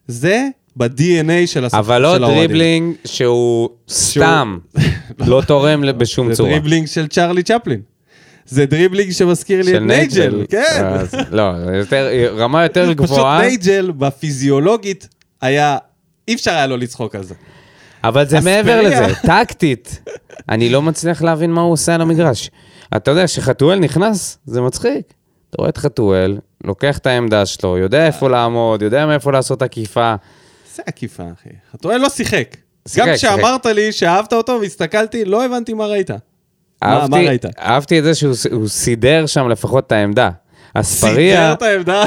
[0.08, 1.66] זה ב-DNA של.
[1.74, 2.46] אבל לא של האוהדים.
[2.48, 4.58] דריבלינג שהוא סתם
[5.20, 6.50] לא תורם בשום זה צורה.
[6.50, 7.82] דריבלינג של צ'רלי צ'פלין.
[8.48, 10.46] זה דריבלינג שמזכיר לי את נייג'ל.
[10.50, 10.86] כן.
[10.86, 11.52] אז לא,
[12.38, 15.08] רמה יותר פשוט גבוהה, נייג'ל בפיזיולוגית
[15.42, 15.78] היה,
[16.28, 17.34] אי אפשר היה לו לצחוק על זה.
[18.04, 18.40] אבל זה.
[18.40, 20.00] מעבר לזה, טקטית.
[20.50, 22.52] אני לא מצליח להבין מה הוא עושה על המגרש.
[22.96, 25.14] אתה יודע, כשחתואל נכנס, זה מצחיק.
[25.56, 30.16] אתה רואה את חתואל, לוקח את העמדה שלו, יודע איפה לעמוד, יודע מאיפה לעשות עקיפה.
[30.76, 31.50] זה עקיפה, אחי.
[31.74, 32.56] חתואל לא שיחק.
[32.98, 33.08] גם.
[33.16, 36.12] כשאמרת לי שאהבת אותו והסתכלתי, לא הבנתי מה ראית.
[36.12, 36.18] מה-
[36.84, 37.46] אהבתי- מה ראית?
[37.60, 38.34] אהבתי את זה שהוא
[38.68, 40.30] סידר שם לפחות את העמדה.
[40.30, 42.04] סידר אספריה, את העמדה,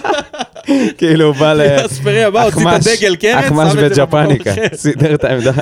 [0.98, 1.86] כאילו הוא בא ל...
[1.86, 4.66] אספריה בא, הוציא את הדגל קרץ, אחמש שם את זה במקום בג'פניקה, אחר.
[4.76, 5.52] סידר את העמדה.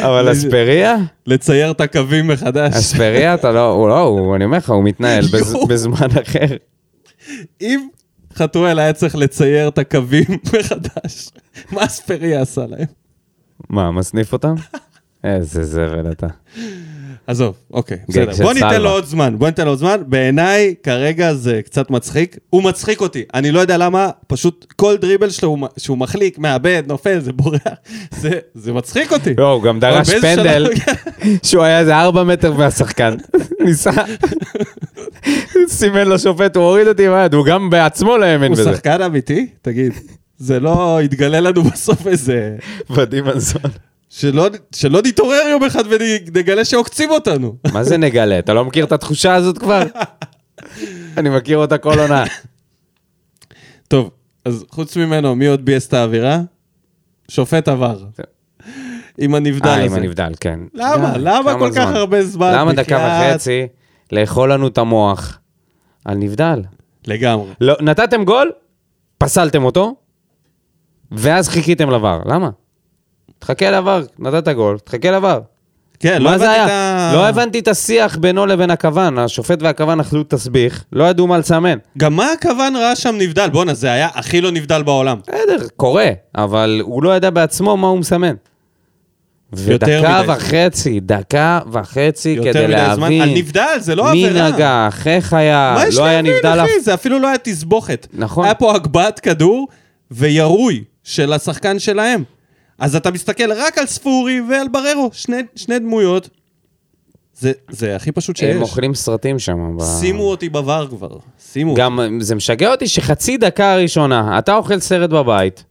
[0.00, 2.72] אבל אספריה, לצייר את הקווים מחדש.
[2.74, 5.24] אספריה, אתה לא, הוא לא, אני אומר לך, הוא מתנהל.
[5.68, 6.56] בזמן אחר.
[7.60, 7.88] אם
[8.34, 10.24] חתואל היה צריך לצייר את הקווים
[10.58, 11.30] מחדש,
[11.70, 12.86] מה אספריה עשה להם?
[13.70, 14.54] מה, מסניף אותם?
[15.24, 16.26] איזה זבל אתה.
[17.26, 18.44] עזוב, אוקיי, גג בסדר.
[18.44, 18.82] בוא ניתן.
[18.82, 19.96] לו עוד זמן, בוא ניתן לו עוד זמן.
[20.06, 22.38] בעיניי, כרגע זה קצת מצחיק.
[22.50, 23.22] הוא מצחיק אותי.
[23.34, 27.60] אני לא יודע למה, פשוט כל דריבל שלו הוא שהוא מחליק, מאבד, נופל, זה בורח.
[28.20, 29.34] זה, זה מצחיק אותי.
[29.38, 30.66] לא, הוא גם דרש פנדל,
[31.46, 33.14] שהוא היה איזה ארבע מטר מהשחקן.
[33.64, 33.90] ניסה,
[35.68, 38.72] סימן לשופט, הוא הוריד אותי עם היד, הוא גם בעצמו לא האמין הוא בזה.
[38.72, 39.46] שחקן אמיתי?
[39.62, 39.92] תגיד.
[40.38, 42.56] זה לא יתגלה לנו בסוף איזה...
[42.90, 43.70] ודים מנזון.
[44.14, 47.56] שלא, שלא נתעורר יום אחד ונגלה שעוקצים אותנו.
[47.72, 48.38] מה זה נגלה?
[48.38, 49.82] אתה לא מכיר את התחושה הזאת כבר?
[51.18, 52.24] אני מכיר אותה כל עונה.
[53.88, 54.10] טוב,
[54.44, 56.40] אז חוץ ממנו, מי עוד ביאס את האווירה?
[57.28, 57.98] שופט עבר.
[59.18, 59.96] עם הנבדל אה, עם הזה.
[59.96, 60.60] הנבדל, כן.
[60.74, 61.12] למה?
[61.12, 61.88] די, למה כל כך?
[61.88, 62.52] הרבה זמן?
[62.54, 63.28] למה דקה?
[63.32, 63.66] וחצי
[64.12, 65.38] לאכול לנו את המוח
[66.04, 66.62] על נבדל?
[67.06, 67.50] לגמרי.
[67.60, 68.52] לא, נתתם גול,
[69.18, 69.94] פסלתם אותו,
[71.12, 72.20] ואז חיכיתם לבר.
[72.26, 72.50] למה?
[73.42, 75.40] תחכה לבר, נתת גול, תחכה לבר.
[76.00, 76.64] כן, לא מה הבנתי?
[76.64, 77.10] את ה...
[77.14, 79.18] לא הבנתי את השיח בינו לבין הכוון.
[79.18, 81.78] השופט והכוון אכלו תסביך, לא ידעו מה לסמן.
[81.98, 83.48] גם מה הכוון ראה שם נבדל?
[83.50, 85.18] בואנה, זה היה הכי לא נבדל בעולם.
[85.22, 88.34] בסדר, קורה, אבל הוא לא ידע בעצמו מה הוא מסמן.
[89.66, 90.32] יותר ודקה מדי.
[90.32, 93.12] וחצי, דקה וחצי יותר כדי מדי זמן.
[93.12, 94.50] להבין על נבדל, זה לא מי עבירה.
[94.50, 96.66] נגע, איך היה, מה יש לא היה להבין, נבדל אף...
[96.66, 96.80] אחי?
[96.80, 98.06] זה אפילו לא היה תסבוכת.
[98.12, 98.44] נכון.
[98.44, 99.68] היה פה הגבהת כדור
[100.10, 102.24] וירוי של השחקן שלהם.
[102.82, 106.28] אז אתה מסתכל רק על ספורי ועל בררו, שני, שני דמויות.
[107.38, 108.56] זה, זה הכי פשוט שיש.
[108.56, 109.76] הם אוכלים סרטים שם.
[109.78, 111.16] ב- שימו אותי בVAR כבר.
[111.52, 111.82] שימו אותי.
[111.82, 115.64] גם זה משגע אותי שחצי דקה הראשונה, אתה אוכל סרט בבית,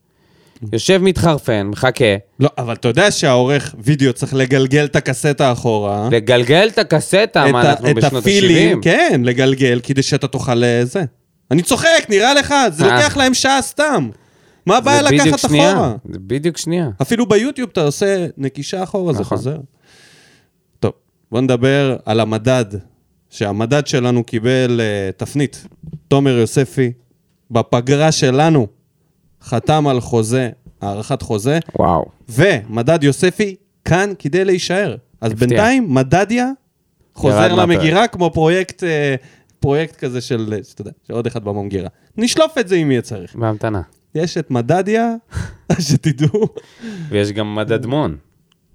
[0.74, 2.06] יושב מתחרפן, מחכה,
[2.40, 6.10] לא, אבל אתה יודע שהעורך וידאו צריך לגלגל את הקסטה אחורה.
[6.12, 8.84] לגלגל את הקסטה, מה את, ה- אנחנו את בשנות הפילים, ה-70?
[8.84, 11.04] כן, לגלגל, כדי שאתה תוכל אה, זה.
[11.52, 12.96] אני צוחק, נראה לך, זה אה.
[12.96, 14.10] לוקח להם שעה סתם.
[14.66, 15.96] מה הבעיה זה לקחת שנייה, אחורה?
[16.12, 16.90] זה בדיוק שנייה.
[17.02, 19.38] אפילו ביוטיוב אתה עושה נקישה אחורה, זה נכון.
[19.38, 19.58] חוזר.
[20.80, 20.92] טוב,
[21.32, 22.66] בוא נדבר על המדד,
[23.30, 25.66] שהמדד שלנו קיבל uh, תפנית.
[26.08, 26.92] תומר יוספי,
[27.52, 28.68] בפגרה שלנו,
[29.42, 30.50] חתם על חוזה,
[30.82, 32.06] הארכת חוזה, וואו.
[32.30, 34.96] ומדד יוספי כאן כדי להישאר.
[35.22, 35.48] אז הפתיע.
[35.48, 36.52] בינתיים, מדדיה
[37.14, 37.56] חוזר.
[37.56, 39.16] למגירה כמו פרויקט, אה,
[39.60, 41.90] פרויקט כזה של, אה, שאתה יודע, של עוד אחד במגירה.
[42.18, 43.36] נשלוף את זה אם יהיה צריך.
[43.36, 43.82] בהמתנה.
[44.16, 45.16] יש את מדדיה,
[45.80, 46.48] שתדעו,
[47.10, 48.18] ויש גם מדדמון,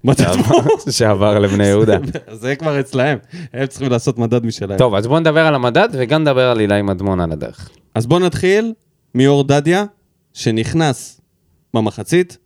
[0.04, 0.64] מדדמון.
[0.90, 1.98] שעבר לבני יהודה.
[2.32, 3.18] זה כבר אצלהם,
[3.52, 4.78] הם צריכים לעשות מדד משלהם.
[4.78, 7.70] טוב, אז בואו נדבר על המדד וגם נדבר על אילי מדמון על הדרך.
[7.94, 8.72] אז בואו נתחיל
[9.14, 9.84] מאור דדיה,
[10.32, 11.20] שנכנס
[11.74, 12.38] במחצית.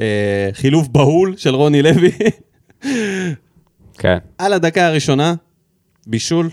[0.00, 2.10] אה, חילוף בהול של רוני לוי.
[3.98, 4.18] כן.
[4.38, 5.34] על הדקה הראשונה,
[6.06, 6.50] בישול,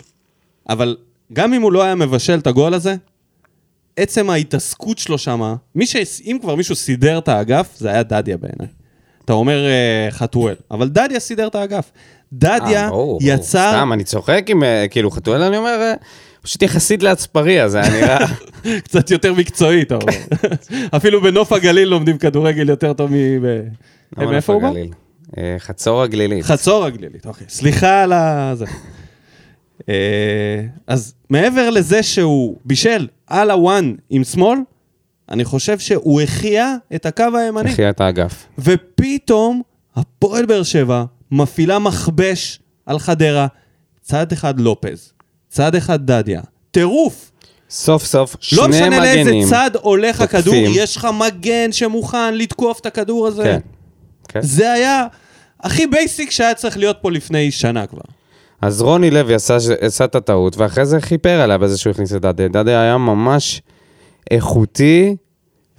[0.69, 0.97] אבל
[1.33, 2.95] גם אם הוא לא היה מבשל את הגול הזה,
[3.99, 5.95] עצם ההתעסקות שלו שמה, מי ש...
[6.25, 8.67] אם כבר מישהו סידר את האגף, זה היה דדיה בעיניי.
[9.25, 11.91] אתה אומר אה, חתואל, אבל דדיה סידר את האגף.
[12.33, 13.19] דדיה אה, ברור, ברור.
[13.21, 13.71] יצר...
[13.71, 15.93] סתם, אני צוחק עם, אה, כאילו, חתואל, אני אומר,
[16.41, 18.25] פשוט יחסית לאצפריה, זה היה נראה...
[18.85, 20.13] קצת יותר מקצועי, אתה אומר.
[20.97, 23.15] אפילו בנוף הגליל לומדים כדורגל יותר טוב מ...
[24.17, 24.69] למה מאיפה הוא בא?
[25.57, 26.45] חצור הגלילית.
[26.45, 27.47] חצור הגלילית, אוקיי.
[27.49, 28.53] סליחה על ה...
[29.89, 34.59] אה, אז מעבר לזה שהוא בישל על הוואן עם שמאל,
[35.31, 37.69] אני חושב שהוא החיה את הקו הימני.
[37.71, 38.45] החיה את האגף.
[38.59, 39.61] ופתאום
[39.95, 43.47] הפועל באר שבע מפעילה מכבש על חדרה,
[44.01, 45.13] צד אחד לופז,
[45.49, 46.41] צד אחד דדיה.
[46.71, 47.31] טירוף.
[47.69, 48.83] סוף סוף, שני לא מגנים.
[48.91, 50.71] משנה לאיזה צד הולך הכדור, תוקפים.
[50.75, 53.43] יש לך מגן שמוכן לתקוף את הכדור הזה.
[53.43, 53.59] כן.
[54.27, 54.41] כן.
[54.41, 55.07] זה היה
[55.59, 58.01] הכי basic שהיה צריך להיות פה לפני שנה כבר.
[58.61, 62.21] אז רוני לוי עשה, עשה את הטעות, ואחרי זה כיפר עליה בזה שהוא הכניס את
[62.21, 62.47] דדיה.
[62.47, 63.61] דדיה היה ממש
[64.31, 65.15] איכותי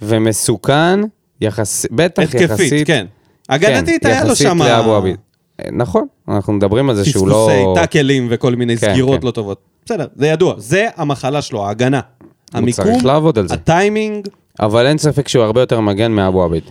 [0.01, 0.99] ומסוכן,
[1.41, 1.85] יחס...
[1.91, 2.87] בטח התקפית, יחסית.
[2.87, 3.05] כן.
[3.49, 5.15] הגנתית היה לו יחסית שם לאבו עביד.
[5.59, 7.49] אה, נכון, אנחנו מדברים על זה שהוא לא...
[7.51, 9.25] פספוסי טאקלים וכל מיני כן, סגירות כן.
[9.25, 9.61] לא טובות.
[9.85, 11.99] בסדר, זה ידוע, זה המחלה שלו, ההגנה.
[12.19, 13.53] הוא המיקום, צריך לעבוד על זה.
[13.53, 14.27] הטיימינג,
[14.59, 16.63] אבל אין ספק שהוא הרבה יותר מגן מאבו עביד.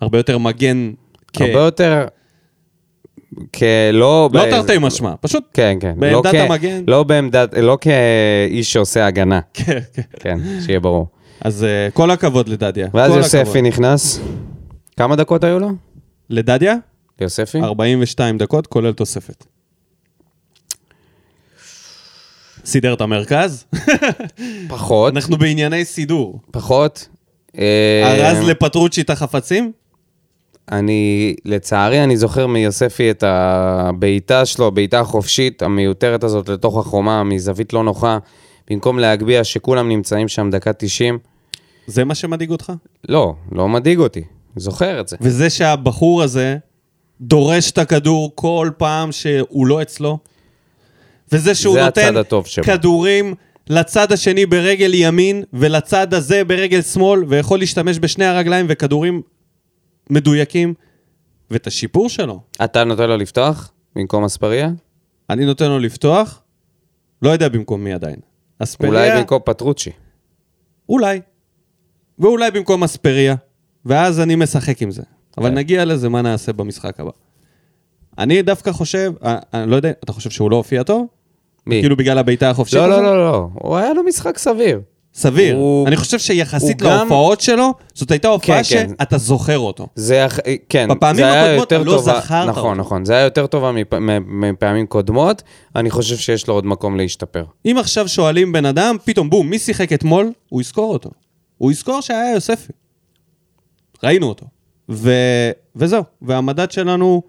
[0.00, 0.92] הרבה יותר מגן
[1.32, 1.40] כ...
[1.40, 2.06] הרבה יותר...
[3.54, 3.92] כלא...
[3.92, 5.94] לא ב- תרתי משמע, פשוט כן, כן.
[5.96, 6.82] בעמדת לא המגן.
[6.86, 7.54] לא בעמדת...
[7.54, 9.40] לא כאיש שעושה הגנה.
[9.54, 10.02] כן, כן.
[10.20, 11.06] כן, שיהיה ברור.
[11.40, 12.88] אז אה, כל הכבוד לדדיה.
[12.94, 13.56] ואז יוספי הכבוד.
[13.56, 14.20] נכנס.
[14.96, 15.70] כמה דקות היו לו?
[16.30, 16.74] לדדיה?
[17.20, 17.60] יוספי?
[17.60, 19.44] 42 דקות, כולל תוספת.
[22.64, 23.64] סידר את המרכז?
[24.68, 25.14] פחות.
[25.14, 26.40] אנחנו בענייני סידור.
[26.50, 27.08] פחות.
[27.58, 29.72] אה, ארז לפטרוצ'י את החפצים?
[30.72, 37.72] אני, לצערי, אני זוכר מיוספי את הבעיטה שלו, הבעיטה החופשית, המיותרת הזאת לתוך החומה, מזווית
[37.72, 38.18] לא נוחה,
[38.70, 41.18] במקום להגביה שכולם נמצאים שם דקה 90.
[41.86, 42.72] זה מה שמדאיג אותך?
[43.08, 44.22] לא, לא מדאיג אותי,
[44.56, 45.16] זוכר את זה.
[45.20, 46.56] וזה שהבחור הזה
[47.20, 50.18] דורש את הכדור כל פעם שהוא לא אצלו,
[51.32, 52.14] וזה שהוא נותן.
[52.62, 53.34] כדורים
[53.70, 59.22] לצד השני ברגל ימין ולצד הזה ברגל שמאל, ויכול להשתמש בשני הרגליים וכדורים
[60.10, 60.74] מדויקים,
[61.50, 62.40] ואת השיפור שלו.
[62.64, 64.70] אתה נותן לו לפתוח במקום אספריה?
[65.30, 66.42] אני נותן לו לפתוח,
[67.22, 68.16] לא יודע במקום מי עדיין.
[68.58, 69.90] אספריה, אולי במקום פטרוצ'י.
[70.88, 71.20] אולי.
[72.18, 73.34] ואולי במקום אספריה,
[73.84, 75.02] ואז אני משחק עם זה.
[75.38, 75.54] אבל כן.
[75.54, 77.10] נגיע לזה, מה נעשה במשחק הבא.
[78.18, 81.06] אני דווקא חושב, אה, אני לא יודע, אתה חושב שהוא לא הופיע טוב?
[81.66, 81.80] מי?
[81.80, 82.88] כאילו בגלל הבעיטה החופשית לא?
[82.88, 84.80] לא, לא, לא, הוא היה לו משחק סביר.
[85.18, 85.56] סביר.
[85.56, 88.88] הוא- אני חושב שיחסית הוא גם- להופעות שלו, זאת הייתה הופעה כן, כן.
[88.98, 89.86] שאתה זוכר אותו.
[89.94, 90.26] זה,
[90.68, 92.74] כן, בפעמים זה היה הקודמות יותר לא טובה, זכרת נכון, אותו.
[92.74, 93.94] נכון, זה היה יותר טובה מפ,
[94.26, 95.42] מפעמים קודמות,
[95.76, 97.44] אני חושב שיש לו עוד מקום להשתפר.
[97.66, 100.32] אם עכשיו שואלים בן אדם, פתאום בום, מי שיחק אתמול?
[100.48, 101.10] הוא יזכור אותו.
[101.58, 102.72] הוא יזכור שהיה יוספי.
[104.04, 104.46] ראינו אותו.
[104.90, 105.10] ו...
[105.76, 106.02] וזהו.
[106.22, 107.22] והמדד שלנו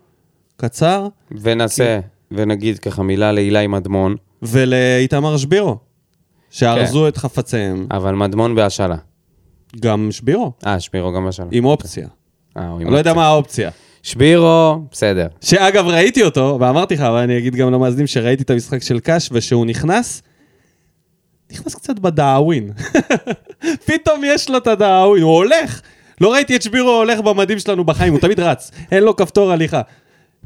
[0.58, 1.08] קצר,
[1.42, 2.00] ונעשה,
[2.32, 5.78] ונגיד ככה מילה לאילי מדמון, ולאיתמר שבירו,
[6.52, 8.96] שארזו את חפציהם, אבל מדמון בהשאלה.
[9.80, 11.48] גם שבירו, אה, שבירו גם בהשאלה.
[11.52, 12.08] עם אופציה.
[12.58, 13.14] אה, עם אני לא יודע אופציה.
[13.14, 13.70] מה האופציה.
[14.04, 15.28] שבירו, בסדר.
[15.42, 19.30] שאגב, ראיתי אותו, ואמרתי לך, אבל אני אגיד גם למאזינים שראיתי את המשחק של קאש,
[19.32, 20.22] ושהוא נכנס,
[21.52, 22.72] נכנס קצת בדאווין.
[23.88, 25.82] פתאום יש לו את הדאווין, הוא הולך.
[26.22, 29.82] לא ראיתי את שבירו הולך במדים שלנו בחיים, הוא תמיד רץ, אין לו כפתור הליכה.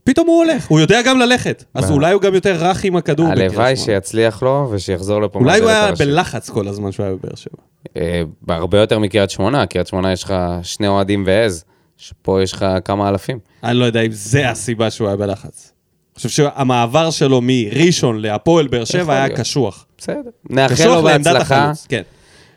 [0.03, 1.63] פתאום הוא הולך, הוא יודע גם ללכת.
[1.73, 1.95] אז מה?
[1.95, 3.27] אולי הוא גם יותר רך עם הכדור.
[3.27, 3.75] הלוואי.
[3.75, 5.39] שיצליח לו ושיחזור לפה.
[5.39, 6.07] אולי הוא היה הראשית.
[6.07, 7.61] בלחץ כל הזמן שהוא היה בבאר שבע.
[7.97, 10.33] אה, הרבה יותר מקריית שמונה, קריית שמונה יש לך
[10.63, 11.63] שני אוהדים ועז,
[11.97, 13.39] שפה יש לך כמה אלפים.
[13.63, 15.71] אני לא יודע אם זה הסיבה שהוא היה בלחץ.
[16.11, 19.29] אני חושב שהמעבר שלו מראשון להפועל באר שבע היה.
[19.29, 19.85] קשוח.
[19.97, 20.29] בסדר.
[20.49, 21.71] נאחל לו בהצלחה.
[21.89, 22.01] כן.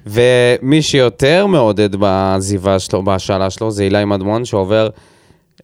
[0.07, 4.89] ומי שיותר מעודד בעזיבה שלו, בהשאלה שלו, זה אילי מדמון, שעובר,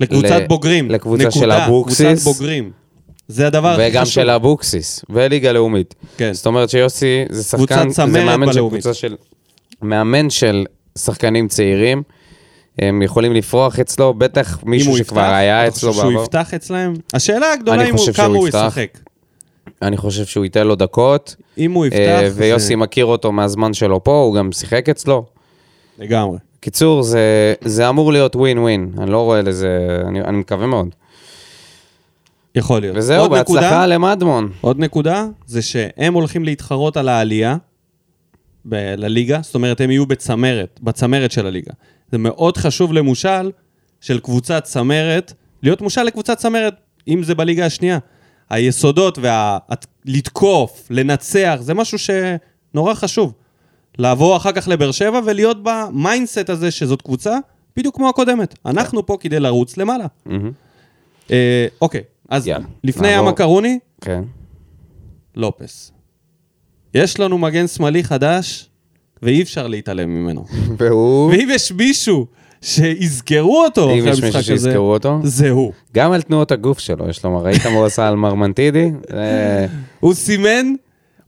[0.01, 0.91] לקבוצת ל- בוגרים.
[0.91, 1.41] לקבוצה נקודה.
[1.41, 2.07] של אבוקסיס.
[2.07, 2.71] קבוצת בוגרים.
[3.29, 3.93] זה הדבר הכי חשוב.
[3.95, 5.95] וגם של אבוקסיס, וליגה לאומית.
[6.17, 6.33] כן.
[6.33, 8.59] זאת אומרת שיוסי זה שחקן, צמרת זה מאמן של.
[8.61, 9.17] קבוצה של...
[9.83, 10.67] מאמן של
[10.99, 12.03] שחקנים צעירים.
[12.79, 16.23] הם יכולים לפרוח אצלו, בטח מישהו שכבר יפתח, היה אתה אצלו חושב שהוא בעבר.
[16.23, 16.95] יפתח אצלהם?
[17.15, 18.49] השאלה הגדולה אם הוא, כמה הוא.
[18.49, 18.99] ישחק.
[19.83, 21.37] אני חושב שהוא ייתן לו דקות.
[21.59, 22.77] אם הוא אה, יפתח, ויוסי זה...
[22.77, 25.25] מכיר אותו מהזמן שלו פה, הוא גם שיחק אצלו.
[25.99, 26.39] לגמרי.
[26.61, 30.89] קיצור, זה, זה אמור להיות ווין ווין, אני לא רואה לזה, אני, אני מקווה מאוד.
[32.55, 32.97] יכול להיות.
[32.97, 34.53] וזהו, עוד נקודה, בהצלחה למדמון.
[34.61, 37.57] עוד נקודה, זה שהם הולכים להתחרות על העלייה,
[38.65, 41.73] ב- לליגה, זאת אומרת, הם יהיו בצמרת, בצמרת של הליגה.
[42.13, 43.51] זה מאוד חשוב למושל
[44.01, 46.75] של קבוצת צמרת, להיות מושל לקבוצת צמרת,
[47.09, 47.99] אם זה בליגה השנייה.
[48.51, 49.19] היסודות
[50.07, 53.33] ולתקוף, לנצח, זה משהו שנורא חשוב.
[54.01, 57.37] לעבור אחר כך לבאר שבע ולהיות ב mindset הזה שזאת קבוצה,
[57.77, 58.55] בדיוק כמו הקודמת.
[58.67, 60.05] אנחנו פה כדי לרוץ למעלה.
[61.31, 62.51] אה, אוקיי, אז
[62.85, 63.29] לפני נעבור.
[63.29, 64.23] המקרוני, כן.
[65.37, 65.93] לופז.
[66.95, 68.69] יש לנו מגן שמאלי חדש,
[69.23, 70.45] ואי אפשר להתעלם ממנו.
[70.79, 71.31] והוא...
[71.33, 72.27] ואם יש מישהו
[72.61, 75.21] שיזכרו אותו אם אחרי יש מישהו המשחק הזה, שיזכרו אותו?
[75.23, 75.73] זה הוא.
[75.95, 78.91] גם על תנועות הגוף שלו, יש לו, ראית מה הוא עשה על מרמנטידי?
[79.11, 79.67] זה-
[80.01, 80.75] הוא סימן...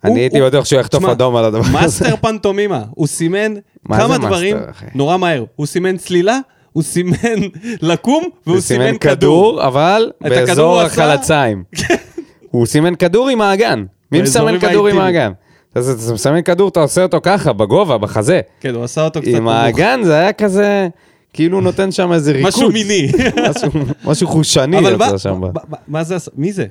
[0.04, 1.72] אני הייתי בטוח שהוא יחטוף אדום על הדבר הזה.
[1.72, 3.54] master פנטומימה, הוא סימן
[3.88, 4.56] מה כמה דברים?
[4.94, 5.44] נורא מהר.
[5.56, 6.38] הוא סימן צלילה,
[6.72, 7.16] הוא סימן
[7.82, 9.66] לקום, והוא הוא סימן כדור.
[9.66, 11.64] אבל באזור החלציים.
[12.50, 13.84] הוא סימן כדור עם האגן.
[14.12, 14.98] מי מסמן כדור עם.
[14.98, 15.32] האגן?
[15.74, 18.40] אז אתה מסמן כדור, אתה עושה אותו ככה, בגובה, בחזה.
[18.60, 19.48] כן, הוא עשה אותו קצת עם.
[19.48, 20.88] האגן זה היה כזה,
[21.32, 22.48] כאילו נותן שם איזה ריקוד.
[22.48, 23.12] משהו מיני.
[24.04, 25.40] משהו- חושני יצא שם.
[25.88, 26.66] מה- זה, מי זה?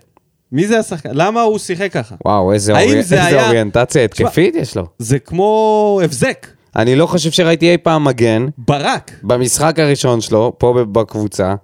[0.52, 1.10] מי זה השחקן?
[1.14, 2.16] למה הוא שיחק ככה?
[2.26, 4.86] וואו, איזה האם אורי- זה איזה היה- אוריינטציה התקפית יש לו.
[4.98, 9.12] זה כמו הבזק, אני לא חושב שראיתי אי פעם מגן ברק.
[9.24, 11.56] במשחק הראשון שלו, פה בקבוצה,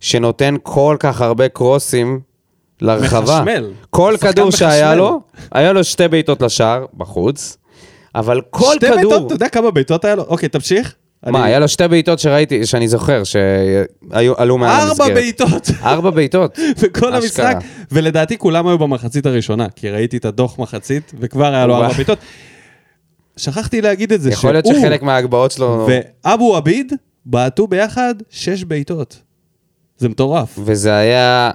[0.00, 2.20] שנותן כל כך הרבה קרוסים
[2.80, 3.20] לרחבה.
[3.42, 3.70] מחשמל.
[3.90, 4.98] כל כדור שהיה מחשמל.
[4.98, 5.20] לו,
[5.52, 7.56] היה לו שתי בעיטות לשער, בחוץ,
[8.14, 8.94] אבל כל שתי כדור...
[8.96, 10.22] בעיטות, אתה יודע כמה בעיטות היה לו?
[10.22, 10.94] אוקיי, תמשיך.
[11.26, 15.00] מה, היה לו שתי בעיטות שראיתי, שאני זוכר, שעלו מעל המסגרת.
[15.00, 16.58] ארבע בעיטות ארבע בעיטות.
[16.58, 17.16] אשכרה.
[17.16, 17.56] המשחק,
[17.92, 21.74] ולדעתי כולם היו במחצית הראשונה, כי ראיתי את הדוח מחצית, וכבר היה לו.
[21.74, 22.18] ארבע בעיטות.
[23.36, 25.88] שכחתי להגיד את זה, יכול להיות שחלק מההגבהות שלו...
[26.24, 26.92] ואבו עביד
[27.26, 29.18] בעטו ביחד שש בעיטות.
[29.98, 30.58] זה מטורף.
[30.64, 31.50] וזה היה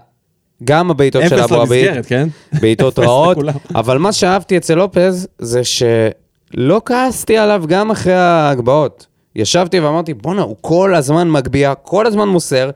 [0.63, 2.27] גם הבעיטות של אבו עביד, כן?
[2.61, 3.37] בעיטות רעות.
[3.75, 9.07] אבל מה שאהבתי אצל לופז זה שלא כעסתי עליו גם אחרי ההגבהות.
[9.37, 12.69] ישבתי ואמרתי, בואנה, הוא כל הזמן מגביה, כל הזמן מוסר,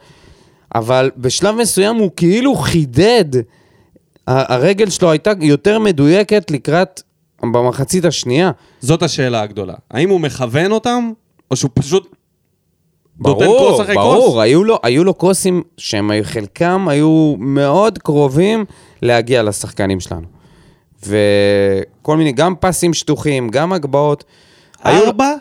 [0.75, 3.25] אבל בשלב מסוים הוא כאילו חידד.
[4.27, 7.01] הרגל שלו הייתה יותר מדויקת לקראת,
[7.41, 8.51] במחצית השנייה.
[8.81, 9.73] זאת השאלה הגדולה.
[9.91, 11.11] האם הוא מכוון אותם,
[11.51, 12.15] או שהוא פשוט
[13.19, 14.41] נותן ברור, ברור?
[14.41, 18.65] היו לו, היו לו קרוסים שהם היו- חלקם היו מאוד קרובים
[19.01, 20.27] להגיע לשחקנים שלנו.
[21.07, 24.23] וכל מיני, גם פסים שטוחים, גם הגבהות.
[24.83, 25.33] היו- ארבע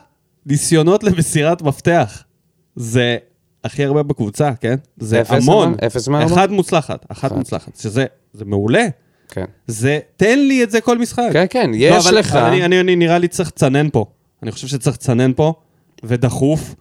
[0.47, 2.23] ניסיונות למסירת מפתח.
[2.77, 3.17] זה
[3.65, 4.75] הכי הרבה בקבוצה, כן?
[4.99, 5.75] זה אפס המון.
[5.87, 6.35] אפס מארבע?
[6.35, 7.33] אחד מוצלחת, אחת אחת.
[7.37, 7.77] מוצלחת.
[7.77, 8.87] שזה זה מעולה.
[9.29, 9.45] כן.
[9.67, 11.29] זה, תן לי את זה כל משחק.
[11.33, 12.35] כן, כן, לא, יש אבל- לך.
[12.37, 14.05] אבל אני, אני, אני נראה לי צריך לצנן פה.
[14.43, 15.53] אני חושב שצריך לצנן פה,
[16.05, 16.75] ודחוף.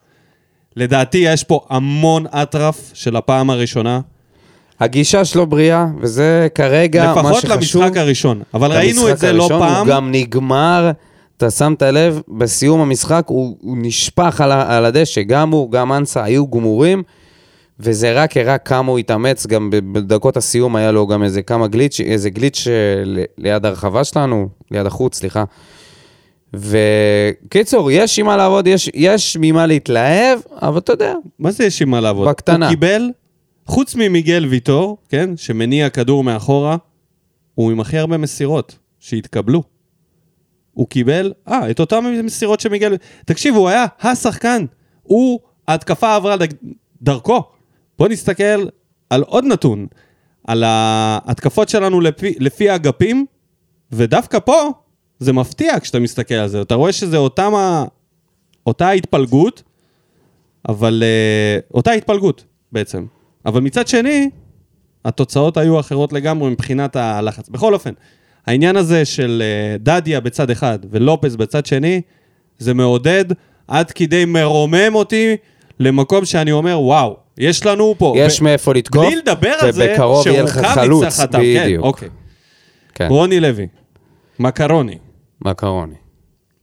[0.76, 4.00] לדעתי יש פה המון אטרף של הפעם הראשונה.
[4.80, 7.82] הגישה שלו בריאה, וזה כרגע מה לפחות שחשוב.
[7.82, 8.42] למשחק הראשון.
[8.54, 9.88] אבל ראינו את זה לא הראשון, פעם.
[9.88, 10.92] הוא גם נגמר,
[11.40, 16.24] אתה שמת לב, בסיום המשחק הוא, הוא נשפך על, על הדשא, גם הוא, גם אנסה
[16.24, 17.04] היו גמורים,
[17.80, 22.00] וזה רק הראה כמה הוא התאמץ, גם בדקות הסיום היה לו גם איזה כמה גליץ',
[22.00, 22.74] איזה גליץ' אה,
[23.06, 25.44] ל- ליד הרחבה שלנו, ליד החוץ, סליחה.
[26.54, 31.82] וקיצור, יש עם מה לעבוד, יש, יש ממה להתלהב, אבל אתה יודע, מה זה יש
[31.82, 32.28] עם מה לעבוד?
[32.28, 32.66] בקטנה.
[32.66, 33.10] הוא קיבל,
[33.66, 36.78] חוץ ממיגל ויטור, כן, שמניע כדור מאחורה,
[37.56, 39.79] הוא עם הכי הרבה מסירות שהתקבלו.
[40.80, 42.98] הוא קיבל, אה, את אותן מסירות שמיגל...
[43.26, 44.66] תקשיב, הוא היה השחקן.
[45.04, 46.36] הוא, ההתקפה עברה
[47.02, 47.44] דרכו.
[47.98, 48.68] בוא נסתכל
[49.10, 49.88] על עוד נתון,
[50.48, 53.26] על ההתקפות שלנו לפי, לפי האגפים,
[53.92, 54.72] ודווקא פה
[55.20, 56.62] זה מפתיע כשאתה מסתכל על זה.
[56.62, 57.86] אתה רואה שזה אותם ה...
[58.68, 59.64] אותה התפלגות,
[60.70, 63.06] אבל uh, אותה התפלגות בעצם.
[63.46, 64.30] אבל מצד שני,
[65.06, 67.50] התוצאות היו אחרות לגמרי מבחינת הלחץ.
[67.50, 67.94] בכל אופן,
[68.46, 72.02] העניין הזה של uh, דדיה בצד אחד ולופס בצד שני,
[72.58, 73.26] זה מעודד
[73.68, 75.36] עד כדי מרומם אותי
[75.80, 78.14] למקום שאני אומר, וואו, יש לנו פה.
[78.18, 81.86] יש ו- מאיפה לתקוף, בלי לדבר על זה, ובקרוב יהיה לך חלוץ, כן, בדיוק.
[81.86, 82.10] אוקיי.
[82.96, 83.68] כן, רוני לוי,
[84.40, 84.98] מקרוני,
[85.42, 85.96] מקרוני.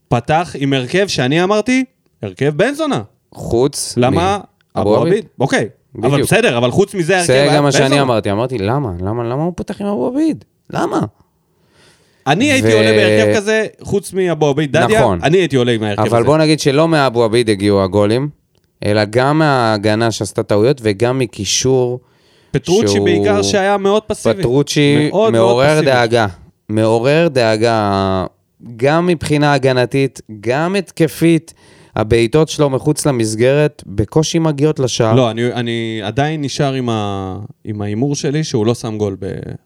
[0.07, 1.85] פתח עם הרכב שאני אמרתי,
[2.21, 3.01] הרכב בן זונה.
[3.33, 3.93] חוץ...
[3.97, 4.39] למה?
[4.75, 5.25] אבו עביד.
[5.39, 5.69] אוקיי.
[5.95, 6.27] אבל בדיוק.
[6.27, 8.01] בסדר, אבל חוץ מזה הרכב זה גם מה שאני.
[8.01, 8.91] אמרתי, אמרתי, למה?
[9.01, 10.45] למה למה הוא פותח עם אבו עביד?
[10.69, 10.99] למה?
[12.27, 15.19] אני הייתי עולה בהרכב כזה, חוץ מאבו עביד דדיה, נכון.
[15.23, 16.15] אני הייתי עולה עם ההרכב הזה.
[16.15, 18.29] אבל בוא נגיד שלא מאבו עביד הגיעו הגולים,
[18.85, 21.99] אלא גם מההגנה שעשתה טעויות וגם מקישור.
[22.51, 24.39] פטרוצ'י שהוא- בעיקר שהיה מאוד פסיבי.
[24.39, 25.85] פטרוצ'י מאוד מאוד מעורר פסיבי.
[25.91, 26.27] דאגה.
[26.69, 28.25] מעורר דאגה,
[28.75, 31.53] גם מבחינה הגנתית, גם התקפית.
[31.95, 35.13] הבעיטות שלו מחוץ למסגרת בקושי מגיעות לשער.
[35.15, 36.73] לא, אני- אני עדיין נשאר
[37.65, 39.17] עם ההימור שלי שהוא לא שם גול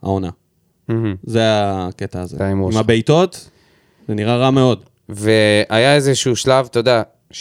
[0.03, 0.29] בעונה.
[0.93, 1.15] מהמם.
[1.23, 2.47] זה הקטע הזה.
[2.47, 2.77] עם.
[2.77, 3.49] הבעיטות,
[4.07, 4.83] זה נראה רע מאוד.
[5.09, 7.01] והיה איזשהו שלב, אתה יודע,
[7.33, 7.35] 2-0,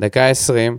[0.00, 0.76] דקה 20,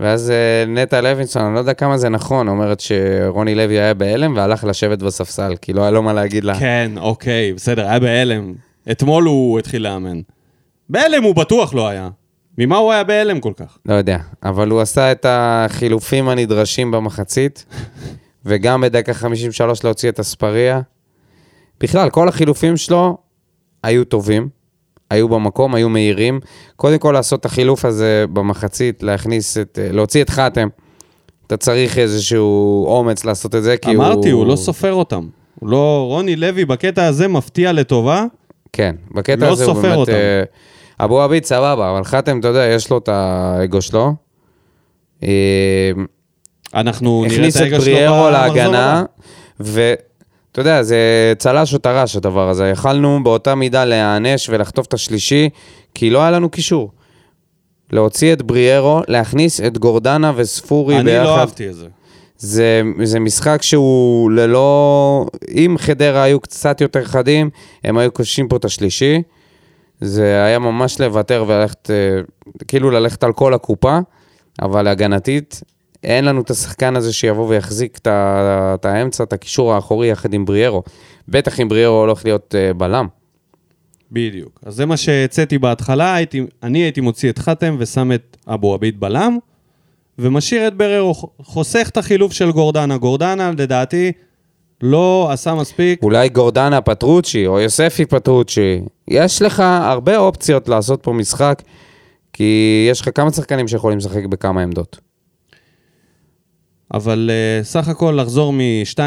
[0.00, 4.36] ואז אה, נטע לוינסון, אני לא יודע כמה זה נכון, אומרת שרוני לוי היה בהלם
[4.36, 6.58] והלך לשבת בספסל, כי לא היה לו מה להגיד לה.
[6.60, 8.54] כן, אוקיי, בסדר, היה בהלם.
[8.90, 10.20] אתמול הוא התחיל לאמן.
[10.88, 12.08] בהלם הוא בטוח לא היה.
[12.58, 13.78] ממה הוא היה בהלם כל כך?
[13.86, 17.64] לא יודע, אבל הוא עשה את החילופים הנדרשים במחצית,
[18.48, 20.80] וגם בדקה 53 להוציא את אספריה.
[21.80, 23.16] בכלל, כל החילופים שלו
[23.82, 24.48] היו טובים,
[25.10, 26.40] היו במקום, היו מהירים.
[26.76, 30.68] קודם כל לעשות את החילוף הזה במחצית, להכניס את, להוציא את חתם.
[31.46, 34.04] אתה צריך איזשהו אומץ לעשות את זה, כי הוא...
[34.04, 35.28] אמרתי, הוא לא סופר אותם.
[35.60, 36.04] הוא לא...
[36.08, 38.24] רוני לוי בקטע הזה מפתיע לטובה.
[38.72, 39.96] כן, בקטע לא הזה הוא סופר באמת...
[39.96, 40.12] אותם.
[40.12, 40.42] אה,
[41.00, 44.14] אבו עביד סבבה, אבל חתם, אתה יודע, יש לו את האגו שלו.
[46.74, 49.04] אנחנו נראה את הכניס את הרגע שלו בריארו במחזור להגנה, הבא.
[49.60, 52.68] ואתה יודע, זה צל"ש או טר"ש הדבר הזה.
[52.68, 55.48] יכלנו באותה מידה להיענש ולחטוף את השלישי,
[55.94, 56.90] כי לא היה לנו קישור.
[57.92, 61.24] להוציא את בריארו, להכניס את גורדנה וספורי אני ביחד.
[61.24, 61.86] לא אהבתי את זה.
[62.38, 65.26] זה, זה משחק שהוא ללא...
[65.54, 67.50] אם חדרה היו קצת יותר חדים,
[67.84, 69.22] הם היו קוששים פה את השלישי.
[70.00, 72.20] זה היה ממש לוותר וללכת, אה,
[72.68, 73.98] כאילו ללכת על כל הקופה,
[74.62, 75.60] אבל הגנתית,
[76.04, 80.82] אין לנו את השחקן הזה שיבוא ויחזיק את, האמצע, את הקישור האחורי יחד עם בריארו.
[81.28, 83.06] בטח אם בריארו הולך להיות אה, בלם.
[84.12, 84.60] בדיוק.
[84.66, 89.00] אז זה מה שהצאתי בהתחלה, הייתי, אני הייתי מוציא את חתם ושם את אבו עביד
[89.00, 89.38] בלם,
[90.18, 92.98] ומשאיר את בררו, חוסך את החילוף של גורדנה.
[92.98, 94.12] גורדנה, לדעתי,
[94.82, 96.02] לא עשה מספיק.
[96.02, 98.80] אולי גורדנה פטרוצ'י או יוספי פטרוצ'י.
[99.08, 101.62] יש לך הרבה אופציות לעשות פה משחק,
[102.32, 105.07] כי יש לך כמה שחקנים שיכולים לשחק בכמה עמדות.
[106.94, 109.00] אבל uh, סך הכל לחזור מ-2-0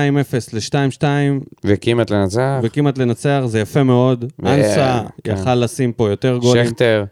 [0.53, 1.03] ל-2-2
[1.63, 2.59] וכמעט לנצח.
[2.63, 4.25] וכמעט לנצח זה יפה מאוד.
[4.43, 5.33] ו- אנסה כן.
[5.33, 6.65] יכל לשים פה יותר גולים.
[6.65, 7.03] שכטר,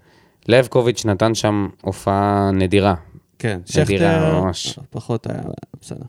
[0.48, 2.94] לבקוביץ' נתן שם הופעה נדירה.
[3.40, 4.80] כן, שכטר ממש.
[4.90, 5.42] פחות היה,
[5.82, 6.06] בסדר.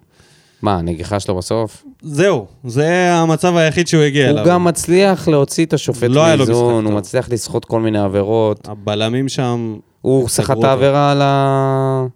[0.62, 1.84] מה, הנגיחה שלו בסוף?
[2.02, 4.44] זהו, זה המצב היחיד שהוא הגיע הוא אליו.
[4.46, 6.94] גם מצליח להוציא את השופט לא מאיזון, הוא.
[6.94, 8.68] מצליח לסחוט כל מיני עבירות.
[8.68, 10.64] הבלמים שם, הוא סחט את.
[10.64, 12.06] העבירה על ה...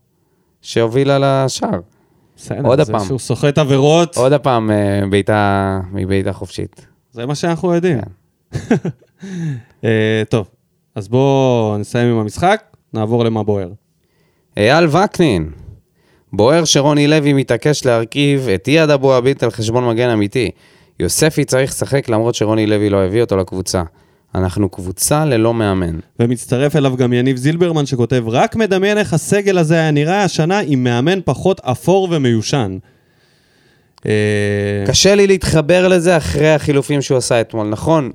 [0.62, 1.80] שהובילה לשער.
[2.44, 3.04] בסדר, עוד הפעם.
[3.04, 6.86] שהוא סוחט עבירות, עוד הפעם אה, בעיטה מבעיטה חופשית.
[7.12, 7.98] זה מה שאנחנו יודעים.
[8.50, 8.58] כן.
[9.84, 10.48] אה, טוב,
[10.94, 13.68] אז בואו נסיים עם המשחק, נעבור למה בוער.
[14.56, 15.50] אייל וקנין,
[16.32, 20.50] בוער שרוני לוי מתעקש להרכיב את אייד אבו עביד על חשבון מגן אמיתי.
[21.00, 23.82] יוספי צריך לשחק למרות שרוני לוי לא הביא אותו לקבוצה.
[24.34, 25.98] אנחנו קבוצה ללא מאמן.
[26.20, 30.84] ומצטרף אליו גם יניב זילברמן שכותב, רק מדמיין איך הסגל הזה היה נראה השנה עם
[30.84, 32.78] מאמן פחות אפור ומיושן.
[34.06, 38.10] אה, קשה לי להתחבר לזה אחרי החילופים שהוא עשה אתמול, נכון?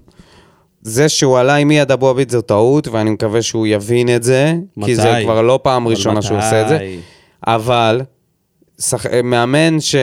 [0.82, 4.54] זה שהוא עלה עם אייד אבו עביד זו טעות, ואני מקווה שהוא יבין את זה,
[4.86, 5.24] כי זה מתי?
[5.24, 6.46] כבר לא פעם ראשונה שהוא מתי?
[6.46, 6.96] עושה את זה.
[7.48, 8.02] אבל
[8.80, 9.06] שח...
[9.24, 9.96] מאמן, ש...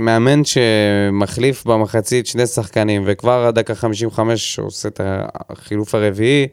[0.00, 5.00] מאמן שמחליף במחצית שני שחקנים, וכבר עד דקה 55 הוא עושה את
[5.50, 6.46] החילוף הרביעי,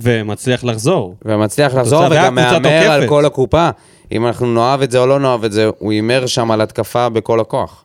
[0.00, 1.14] ומצליח לחזור.
[1.24, 2.90] ומצליח לחזור, וגם מהמר.
[2.90, 3.70] על כל הקופה.
[4.12, 7.08] אם אנחנו נאהב את זה או לא נאהב את זה, הוא הימר שם על התקפה
[7.08, 7.84] בכל הכוח.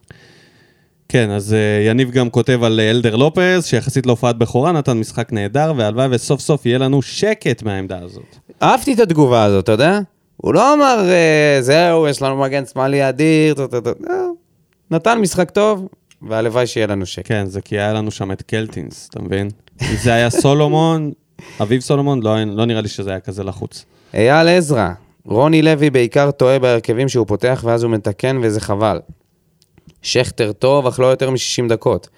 [1.08, 5.32] כן, אז uh, יניב גם כותב על אה, אלדר לופז, שיחסית להופעת בכורה נתן משחק
[5.32, 8.36] נהדר, והלוואי וסוף סוף יהיה לנו שקט מהעמדה הזאת.
[8.62, 9.98] אהבתי את התגובה הזאת, אתה יודע?
[10.42, 13.54] הוא לא אמר, אה, זהו, יש לנו מגן שמאלי אדיר.
[14.00, 14.16] לא.
[14.90, 15.88] נתן משחק טוב,
[16.22, 17.26] והלוואי שיהיה לנו שקט.
[17.26, 19.48] כן, זה כי היה לנו שם את קלטינס, אתה מבין?
[19.82, 21.12] אם זה היה סולומון,
[21.62, 23.84] אביב סולומון, לא, לא נראה לי שזה היה כזה לחוץ.
[24.14, 24.88] אייל עזרא,
[25.24, 29.00] רוני לוי בעיקר טועה בהרכבים שהוא פותח ואז הוא מתקן וזה חבל.
[30.02, 32.08] שכטר טוב, אך לא יותר מ-60 דקות.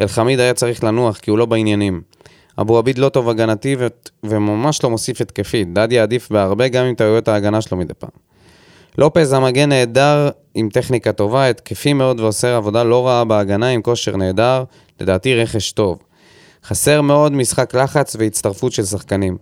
[0.00, 2.02] אלחמיד היה צריך לנוח כי הוא לא בעניינים.
[2.60, 3.86] אבו עביד לא טוב הגנתי ו-
[4.24, 5.72] וממש לא מוסיף התקפית.
[5.72, 8.10] דדיה עדיף בהרבה גם עם טעויות ההגנה שלו מדי פעם.
[8.98, 14.16] לופז המגן נהדר עם טכניקה טובה, התקפי מאוד ועושה עבודה לא רעה בהגנה עם כושר
[14.16, 14.64] נהדר,
[15.00, 15.98] לדעתי רכש טוב.
[16.64, 19.36] חסר מאוד משחק לחץ והצטרפות של שחקנים.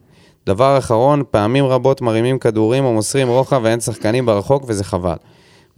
[0.47, 5.17] דבר אחרון, פעמים רבות מרימים כדורים או מוסרים רוחב ואין שחקנים ברחוק וזה חבל.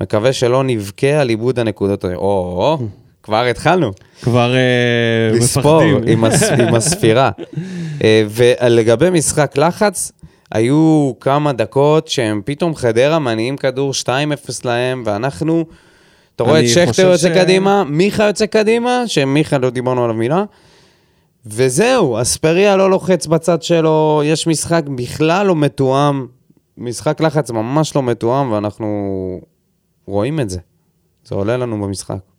[0.01, 2.17] מקווה שלא נבכה על איבוד הנקודות האלה.
[2.17, 2.79] או, או,
[3.25, 3.91] כבר התחלנו.
[4.23, 6.13] כבר uh, לספור מפחדים.
[6.13, 7.31] עם, הס, עם הספירה.
[8.05, 10.13] אה, ולגבי משחק לחץ,
[10.53, 14.07] היו כמה דקות שהם פתאום חדרה מניעים כדור 2-0
[14.65, 15.65] להם, ואנחנו,
[16.37, 20.45] אתה רואה את שכטר יוצא ש- קדימה, מיכה יוצא קדימה, שמיכה לא דיברנו עליו מילה,
[21.47, 26.27] וזהו, אספריה לא לוחץ בצד שלו, יש משחק בכלל לא מתואם,
[26.79, 29.41] משחק לחץ ממש לא מתואם, ואנחנו
[30.07, 30.59] רואים את זה.
[31.25, 32.34] זה עולה לנו במשחק.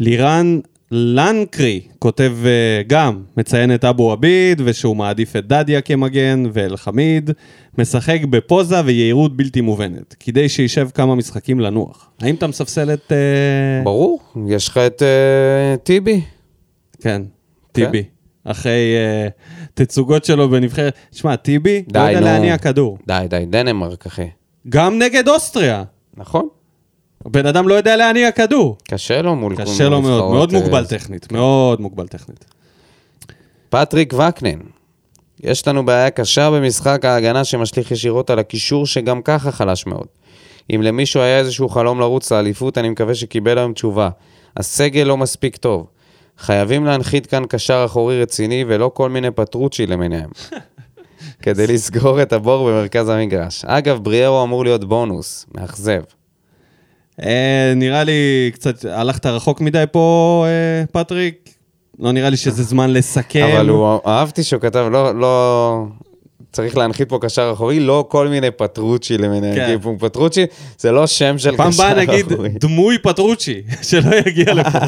[0.00, 7.30] לירן לנקרי כותב אה, גם, מציין את אבו עביד, ושהוא מעדיף את דדיה כמגן, ואל-חמיד
[7.78, 12.10] משחק בפוזה ויהירות בלתי מובנת, כדי שישב כמה משחקים לנוח.
[12.20, 13.12] האם אתה מספסל את...
[13.12, 16.20] אה, ברור, יש לך את אה, טיבי.
[17.00, 17.22] כן,
[17.72, 18.02] טיבי.
[18.44, 19.28] אחרי אה,
[19.74, 20.94] תצוגות שלו בנבחרת.
[21.12, 22.26] שמע, טיבי לא די, יודע נו.
[22.26, 22.98] להניע כדור.
[23.06, 24.28] די, די, דנמרק, אחי.
[24.68, 25.84] גם נגד אוסטריה.
[26.16, 26.48] נכון.
[27.26, 28.76] הבן אדם לא יודע להניע כדור.
[28.88, 29.56] קשה לו מול...
[29.56, 32.44] קשה לו מאוד, מאוד אה, מוגבל טכנית, מאוד מוגבל טכנית.
[33.70, 34.60] פטריק וקנין.
[35.40, 40.06] יש לנו בעיה קשה במשחק ההגנה שמשליך ישירות על הקישור שגם ככה חלש מאוד.
[40.74, 44.08] אם למישהו היה איזשהו חלום לרוץ לאליפות, אני מקווה שקיבל היום תשובה.
[44.56, 45.86] הסגל לא מספיק טוב.
[46.38, 50.30] חייבים להנחית כאן קשר אחורי רציני ולא כל מיני פטרוצ'י למיניהם.
[51.42, 53.64] כדי לסגור את הבור במרכז המגרש.
[53.64, 56.02] אגב, בריארו אמור להיות בונוס, מאכזב.
[57.22, 61.54] אה, נראה לי קצת, הלכת רחוק מדי פה, אה, פטריק.
[61.98, 63.48] לא נראה לי שזה זמן לסכם.
[63.52, 65.84] אבל הוא, אהבתי שהוא כתב, לא, לא,
[66.52, 69.54] צריך להנחית פה קשר אחורי, לא כל מיני פטרוצ'י למיניהם.
[69.54, 69.78] כן.
[69.82, 70.44] כי פטרוצ'י
[70.78, 72.48] זה לא שם של פעם קשר באה נגיד אחורי.
[72.48, 74.78] דמוי פטרוצ'י, שלא יגיע לפה.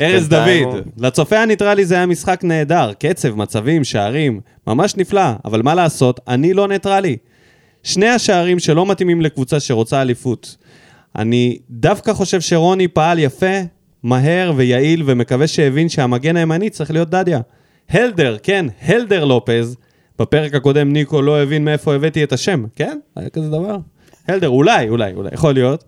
[0.00, 5.74] ארז דוד, לצופה הניטרלי זה היה משחק נהדר, קצב, מצבים, שערים, ממש נפלא, אבל מה
[5.74, 7.16] לעשות, אני לא ניטרלי.
[7.84, 10.56] שני השערים שלא מתאימים לקבוצה שרוצה אליפות.
[11.16, 13.56] אני דווקא חושב שרוני פעל יפה,
[14.02, 17.40] מהר ויעיל, ומקווה שהבין שהמגן הימני צריך להיות דדיה.
[17.88, 19.76] הלדר, כן, הלדר לופז,
[20.18, 22.98] בפרק הקודם ניקו לא הבין מאיפה הבאתי את השם, כן?
[23.16, 23.76] היה כזה דבר?
[24.28, 25.84] הלדר, אולי, אולי, אולי, יכול להיות.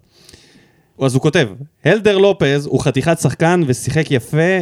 [1.01, 1.49] אז הוא כותב,
[1.84, 4.59] הלדר לופז הוא חתיכת שחקן ושיחק יפה,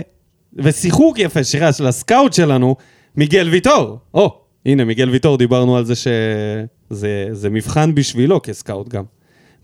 [0.54, 2.76] ושיחוק יפה, שירה של הסקאוט שלנו,
[3.16, 3.98] מיגל ויטור.
[4.14, 9.04] או, הנה, מיגל ויטור, דיברנו על זה שזה זה מבחן בשבילו כסקאוט גם.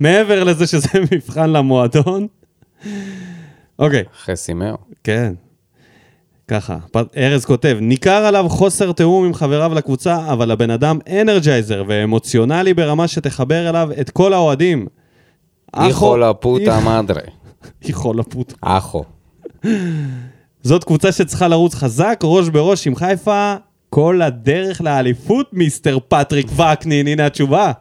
[0.01, 2.27] מעבר לזה שזה מבחן למועדון.
[3.79, 4.77] אוקיי, אחרי סימאו.
[5.05, 5.35] כן.
[6.49, 6.77] ככה,
[7.17, 13.09] ארז כותב, ניכר עליו חוסר תיאום עם חבריו לקבוצה, אבל הבן אדם energizer ואמוציונלי ברמה
[13.09, 14.87] שתחבר אליו את כל האוהדים.
[15.77, 17.23] איכו לפוטה מדרה.
[17.85, 18.55] איכו לפוטה.
[18.61, 19.05] אחו.
[20.63, 23.55] זאת קבוצה שצריכה לרוץ חזק, ראש בראש עם חיפה,
[23.91, 27.73] כל הדרך לאליפות, mister פטריק וקנין, הנה התשובה.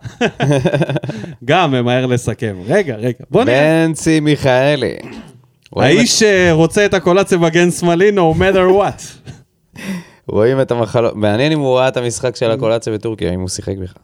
[1.45, 2.55] גם ממהר לסכם.
[2.68, 3.86] רגע, רגע, בוא נראה.
[3.88, 4.95] בנצי מיכאלי.
[5.76, 9.30] האיש שרוצה את הקולציה מגן שמאלי, no matter what.
[10.28, 13.78] רואים את המחלות, מעניין אם הוא ראה את המשחק של הקולציה בטורקיה, אם הוא שיחק
[13.78, 14.03] בכלל.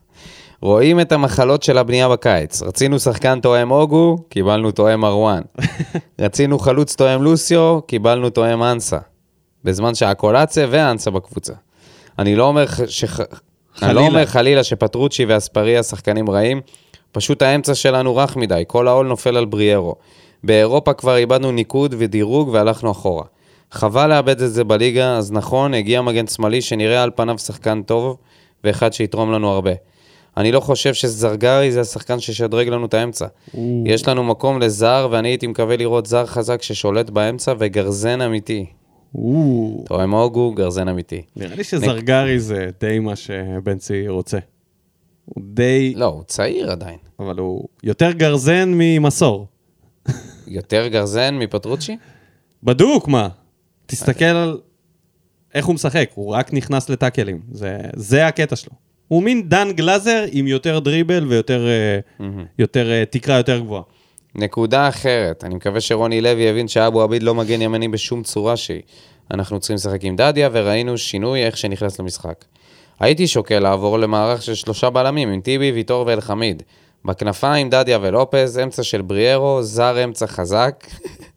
[0.62, 2.62] רואים את המחלות של הבנייה בקיץ.
[2.62, 5.42] רצינו שחקן תואם אוגו, קיבלנו תואם מרואן.
[6.22, 8.98] רצינו חלוץ תואם לוסיו, קיבלנו תואם אנסה.
[9.64, 11.54] בזמן שהקולציה ואנסה בקבוצה.
[12.20, 13.20] אני לא אומר, ח- שח...
[13.20, 13.26] אני
[13.82, 14.00] לא חלילה.
[14.02, 16.62] אומר חלילה שפטרוצ'י ואספריה שחקנים רעים,
[17.12, 19.96] פשוט האמצע שלנו רך מדי, כל העול נופל על בריארו.
[20.44, 23.24] באירופה כבר איבדנו ניקוד ודירוג והלכנו אחורה.
[23.72, 28.18] חבל לאבד את זה בליגה, אז נכון, הגיע מגן שמאלי שנראה על פניו שחקן טוב,
[28.64, 29.72] ואחד שיתרום לנו הרבה.
[30.38, 33.26] אני לא חושב שזרגרי זה השחקן שישדרג לנו את האמצע.
[33.86, 38.66] יש לנו מקום לזר, ואני הייתי מקווה לראות זר חזק ששולט באמצע וגרזן אמיתי.
[39.18, 41.22] או, תואם אוגו, גרזן אמיתי.
[41.36, 44.38] נראה לי שזרגרי זה די מה שבנצי רוצה.
[45.26, 46.98] הוא די, לא, הוא צעיר עדיין.
[47.20, 49.48] אבל הוא יותר גרזן ממסור.
[50.48, 51.98] יותר גרזן מפטרוצ'י?
[52.64, 53.30] בדוק, מה?
[53.86, 54.60] תסתכל על
[55.54, 57.42] איך הוא משחק, הוא רק נכנס לטאקלים.
[57.52, 58.74] זה, זה הקטע שלו.
[59.08, 62.26] הוא מין דן גלאזר עם יותר דריבל ויותר אה,
[62.60, 63.84] יותר, אה, תקרה יותר גבוהה.
[64.36, 68.82] נקודה אחרת, אני מקווה שרוני לוי יבין שאבו עביד לא מגן ימני בשום צורה שהיא.
[69.32, 72.46] אנחנו צריכים לשחק עם דדיה, וראינו שינוי איך שנכנס למשחק.
[73.00, 76.64] הייתי שוקל לעבור למערך של שלושה בלמים, עם טיבי, ויטור ואלחמיד.
[77.06, 80.88] בכנפיים, דדיה ולופז, אמצע של בריארו, זר אמצע חזק,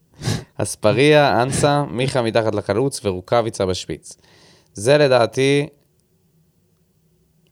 [0.63, 4.17] אספריה, אנסה, מיכה מתחת לחלוץ ורוקאביצה בשפיץ.
[4.75, 5.67] זה לדעתי,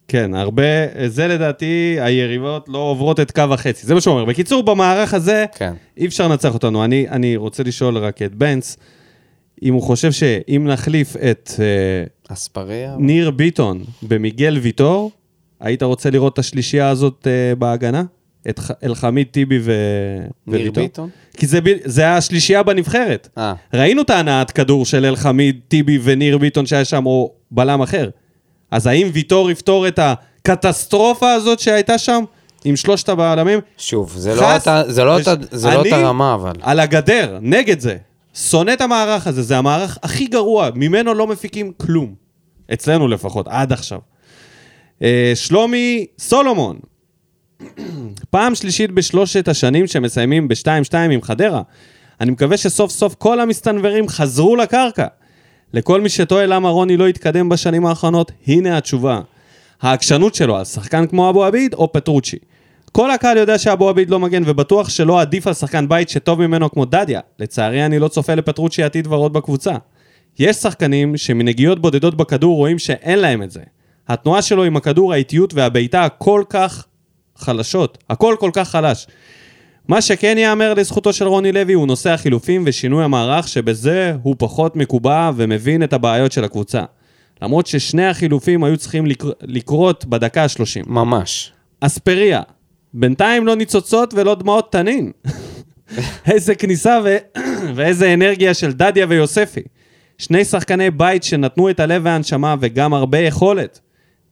[0.09, 0.62] כן, הרבה,
[1.07, 3.86] זה לדעתי, היריבות לא עוברות את קו החצי.
[3.86, 4.24] זה מה שהוא אומר.
[4.24, 5.72] בקיצור, במערך הזה, כן.
[5.96, 6.84] אי אפשר לנצח אותנו.
[6.84, 8.76] אני, אני רוצה לשאול רק את בנץ,
[9.62, 12.96] אם הוא חושב שאם נחליף את אה, אספריה?
[12.98, 15.11] ניר ביטון במיגל ויטור,
[15.61, 18.02] היית רוצה לראות את השלישייה הזאת אה, בהגנה?
[18.48, 19.72] את אלחמיד, טיבי ו...
[20.46, 20.84] ניר וויטור?
[20.84, 21.09] ביטון?
[21.36, 23.28] כי זה, זה השלישייה בנבחרת.
[23.38, 28.11] אה, ראינו את ההנעת כדור של אלחמיד, טיבי וניר ביטון שהיה שם, או בלם אחר.
[28.70, 32.24] אז האם ויטור יפתור את הקטסטרופה הזאת שהייתה שם
[32.64, 33.58] עם שלושת הבלמים?
[33.78, 36.52] שוב, זה לא חס- אותה- זה לא וש- זה לא אותה רמה, אבל.
[36.62, 37.96] על הגדר, נגד זה.
[38.34, 42.14] שונא את המערך הזה, זה המערך הכי גרוע, ממנו לא מפיקים כלום.
[42.72, 43.98] אצלנו לפחות, עד עכשיו.
[45.02, 46.78] אה, שלומי סולומון,
[48.30, 50.68] פעם שלישית בשלושת השנים שמסיימים ב-2-2
[51.12, 51.62] עם חדרה.
[52.20, 55.06] אני מקווה שסוף סוף כל המסתנוורים חזרו לקרקע.
[55.74, 59.20] לכל מי שתוהה למה רוני לא התקדם בשנים האחרונות, הנה התשובה.
[59.80, 62.36] העקשנות שלו על שחקן כמו אבו עביד או פטרוצ'י.
[62.92, 66.70] כל הקהל יודע שאבו עביד לא מגן ובטוח שלא עדיף על שחקן בית שטוב ממנו
[66.70, 67.20] כמו דדיה.
[67.38, 69.72] לצערי אני לא צופה לפטרוצ'י עתיד ורוד בקבוצה.
[70.38, 73.60] יש שחקנים שמנגיעות בודדות בכדור רואים שאין להם את זה.
[74.08, 76.86] התנועה שלו עם הכדור, האיטיות והבעיטה הכל כך
[77.36, 77.98] חלשות.
[78.10, 79.06] הכל כל כך חלש.
[79.89, 84.76] מה שכן ייאמר לזכותו של רוני לוי הוא נושא החילופים ושינוי המערך, שבזה הוא פחות
[84.76, 86.82] מקובע ומבין את הבעיות של הקבוצה.
[87.43, 89.30] למרות ששני החילופים היו צריכים לקר...
[89.43, 90.82] לקרות בדקה ה-30.
[90.87, 91.53] ממש.
[91.80, 92.43] אספריה,
[92.95, 95.12] בינתיים לא ניצוצות ולא דמעות תנין.
[96.32, 97.16] איזה כניסה ו...
[97.76, 99.62] ואיזה אנרגיה של דדיה ויוספי.
[100.18, 103.80] שני שחקני בית שנתנו את הלב והנשמה וגם הרבה יכולת.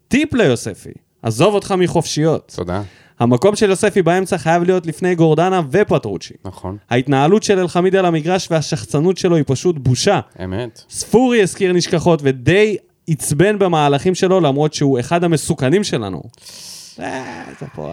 [0.09, 0.93] טיפ ליוספי,
[1.23, 2.53] עזוב אותך מחופשיות.
[2.57, 2.83] תודה.
[3.21, 6.35] המקום של יוספי באמצע חייב להיות לפני גורדנה ופטרוצ'י.
[6.45, 6.77] נכון.
[6.91, 10.21] ההתנהלות של אלחמיד על המגרש והשחצנות שלו היא פשוט בושה.
[10.45, 10.83] אמת.
[10.91, 12.77] ספורי הזכיר נשכחות ודי
[13.09, 16.23] עצבן במהלכים שלו, למרות שהוא אחד המסוכנים שלנו.
[17.01, 17.93] אה, זה פה...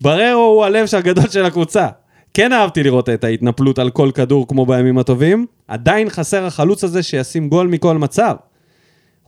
[0.00, 1.88] בררו הוא הלב הגדול של הקבוצה.
[2.34, 7.02] כן אהבתי לראות את ההתנפלות על כל כדור כמו בימים הטובים, עדיין חסר החלוץ הזה
[7.02, 8.36] שישים גול מכל מצב.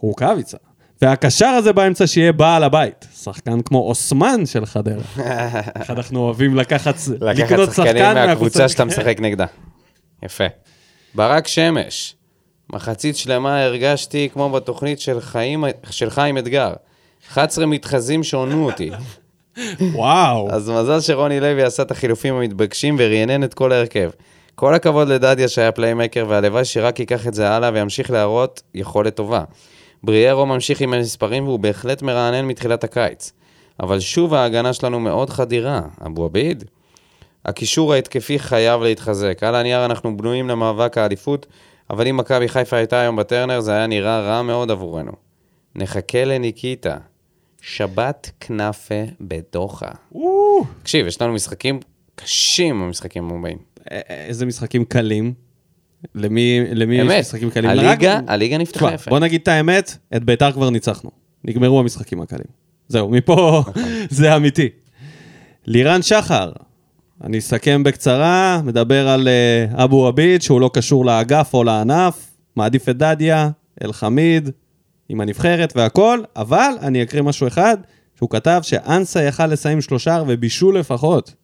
[0.00, 0.56] רוקאביצה.
[1.02, 3.06] והקשר הזה באמצע שיהיה בעל הבית.
[3.22, 5.02] שחקן כמו אוסמן של חדרה.
[5.80, 9.46] איך אנחנו אוהבים לקחת, לקחת לקנות שחקנים שחקן מהקבוצה שאתה משחק נגדה.
[10.22, 10.44] יפה.
[11.14, 12.14] ברק שמש,
[12.72, 16.72] מחצית שלמה הרגשתי כמו בתוכנית של, חיים, של חיים אתגר.
[17.28, 18.90] 11 מתחזים שעונו אותי.
[19.94, 20.50] וואו.
[20.50, 24.10] אז מזל שרוני לוי עשה את החילופים המתבקשים ורענן את כל ההרכב.
[24.54, 29.44] כל הכבוד לדדיה שהיה פליימקר, והלוואי שרק ייקח את זה הלאה וימשיך להראות יכולת טובה.
[30.04, 33.32] בריארו ממשיך עם המספרים והוא בהחלט מרענן מתחילת הקיץ.
[33.80, 35.80] אבל שוב ההגנה שלנו מאוד חדירה.
[36.06, 36.64] אבו עביד?
[37.44, 39.42] הקישור ההתקפי חייב להתחזק.
[39.42, 41.46] על הנייר אנחנו בנויים למאבק האליפות,
[41.90, 45.12] אבל אם מכבי חיפה הייתה היום בטרנר, זה היה נראה רע מאוד עבורנו.
[45.74, 46.96] נחכה לניקיטה.
[47.60, 49.90] שבת כנאפה בדוחה.
[50.82, 51.80] תקשיב, יש לנו משחקים
[52.14, 53.58] קשים במשחקים הבאים.
[53.90, 55.34] א- איזה משחקים קלים.
[56.14, 57.70] למי, למי יש משחקים קלים?
[57.70, 59.10] הליגה, הליגה נפתחה יפה.
[59.10, 61.10] בוא נגיד את האמת, את ביתר כבר ניצחנו.
[61.44, 62.46] נגמרו המשחקים הקלים.
[62.88, 63.82] זהו, מפה נכון.
[64.10, 64.68] זה אמיתי.
[65.66, 66.52] לירן שחר,
[67.24, 72.88] אני אסכם בקצרה, מדבר על אה, אבו עביד, שהוא לא קשור לאגף או לענף, מעדיף
[72.88, 73.50] את דדיה,
[73.84, 74.50] אלחמיד,
[75.08, 77.76] עם הנבחרת והכל, אבל אני אקריא משהו אחד,
[78.16, 81.34] שהוא כתב שאנסה יכל לסיים שלושה ובישול לפחות.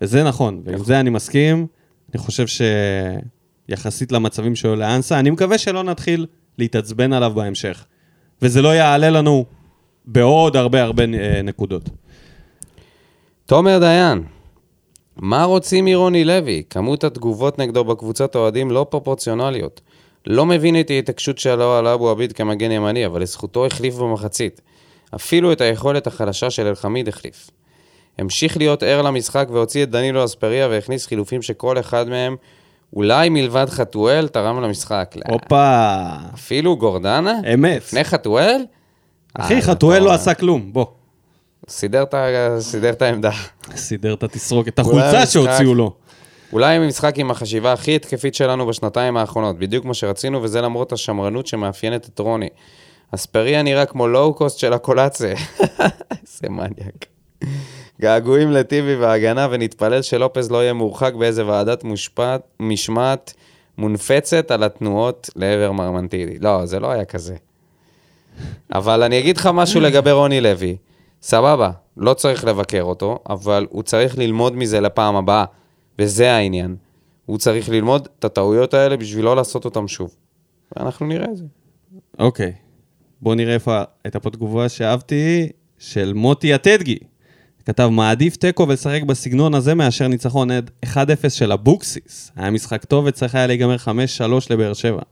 [0.00, 1.66] וזה נכון, ועם זה אני מסכים.
[2.14, 2.46] אני חושב
[3.70, 6.26] שיחסית למצבים שהיו לאנסה, אני מקווה שלא נתחיל
[6.58, 7.84] להתעצבן עליו בהמשך.
[8.42, 9.44] וזה לא יעלה לנו
[10.04, 11.82] בעוד הרבה הרבה אה, נקודות.
[13.46, 14.22] תומר דיין,
[15.16, 16.62] מה רוצים מרוני לוי?
[16.70, 19.80] כמות התגובות נגדו בקבוצת אוהדים לא פרופורציונליות.
[20.26, 24.60] לא מבין את ההתעקשות שלו על אבו עביד כמגן ימני, אבל לזכותו החליף במחצית.
[25.14, 27.50] אפילו את היכולת החלשה של אלחמיד החליף.
[28.18, 32.36] המשיך להיות ער למשחק והוציא את דנילו אספריה והכניס חילופים שכל אחד מהם,
[32.96, 35.14] אולי מלבד חתואל, תרם למשחק.
[35.16, 35.34] לא.
[35.34, 35.96] הופה,
[36.34, 37.34] אפילו גורדנה?
[37.54, 37.76] אמת.
[37.76, 38.64] לפני חתואל?
[39.34, 40.86] אחי, אה, חתואל לא עשה כלום, בוא.
[41.68, 42.02] סידר
[42.90, 43.30] את העמדה.
[43.76, 45.92] סידר את התסרוקת, את החולצה שהוציאו לו.
[46.52, 51.46] אולי המשחק עם החשיבה הכי התקפית שלנו בשנתיים האחרונות, בדיוק כמו שרצינו, וזה למרות השמרנות
[51.46, 52.48] שמאפיינת את רוני.
[53.14, 55.26] אספריה נראה כמו לואו-קוסט של הקולאצה.
[55.30, 57.06] איזה מניאק.
[58.00, 63.34] געגועים לטיבי וההגנה, ונתפלל שלופז לא יהיה מורחק באיזה ועדת מושפט, משמעת
[63.78, 66.38] מונפצת על התנועות לעבר מרמנטידי.
[66.38, 67.36] לא, זה לא היה כזה.
[68.72, 70.76] אבל אני אגיד לך משהו לגבי רוני לוי.
[71.22, 75.44] סבבה, לא צריך לבקר אותו, אבל הוא צריך ללמוד מזה לפעם הבאה,
[75.98, 76.76] וזה העניין.
[77.26, 80.14] הוא צריך ללמוד את הטעויות האלה בשביל לא לעשות אותן שוב.
[80.76, 81.44] ואנחנו נראה את זה.
[82.18, 82.52] אוקיי.
[83.22, 85.48] בואו נראה איפה הייתה פה תגובה שאהבתי,
[85.78, 86.98] של מוטי הטדגי.
[87.70, 90.96] כתב, מעדיף תיקו ולשחק בסגנון הזה מאשר ניצחון עד 1-0
[91.28, 92.32] של אבוקסיס.
[92.36, 93.88] היה משחק טוב וצריך היה להיגמר 5-3
[94.50, 95.02] לבאר שבע.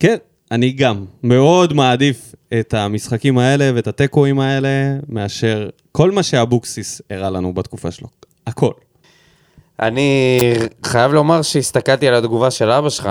[0.00, 0.16] כן,
[0.50, 4.68] אני גם מאוד מעדיף את המשחקים האלה ואת התיקואים האלה,
[5.08, 8.08] מאשר כל מה שאבוקסיס הראה לנו בתקופה שלו.
[8.46, 8.72] הכל.
[9.80, 10.38] אני
[10.84, 13.10] חייב לומר שהסתכלתי על התגובה של אבא שלך,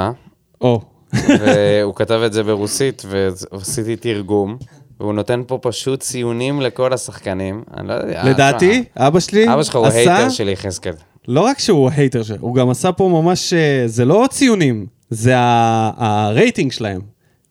[0.62, 0.82] או,
[1.14, 3.04] והוא כתב את זה ברוסית,
[3.52, 4.58] ועשיתי תרגום,
[5.04, 7.64] והוא נותן פה פשוט ציונים לכל השחקנים.
[7.78, 8.24] אני לא יודע.
[8.24, 9.98] לדעתי, אבא שלי אבא שלך הוא עשה...
[9.98, 10.94] hater של יחזקאל.
[11.28, 15.34] לא רק שהוא hater שלו, הוא גם עשה פה ממש, אה, זה לא ציונים, זה
[15.38, 17.02] הרייטינג שלהם,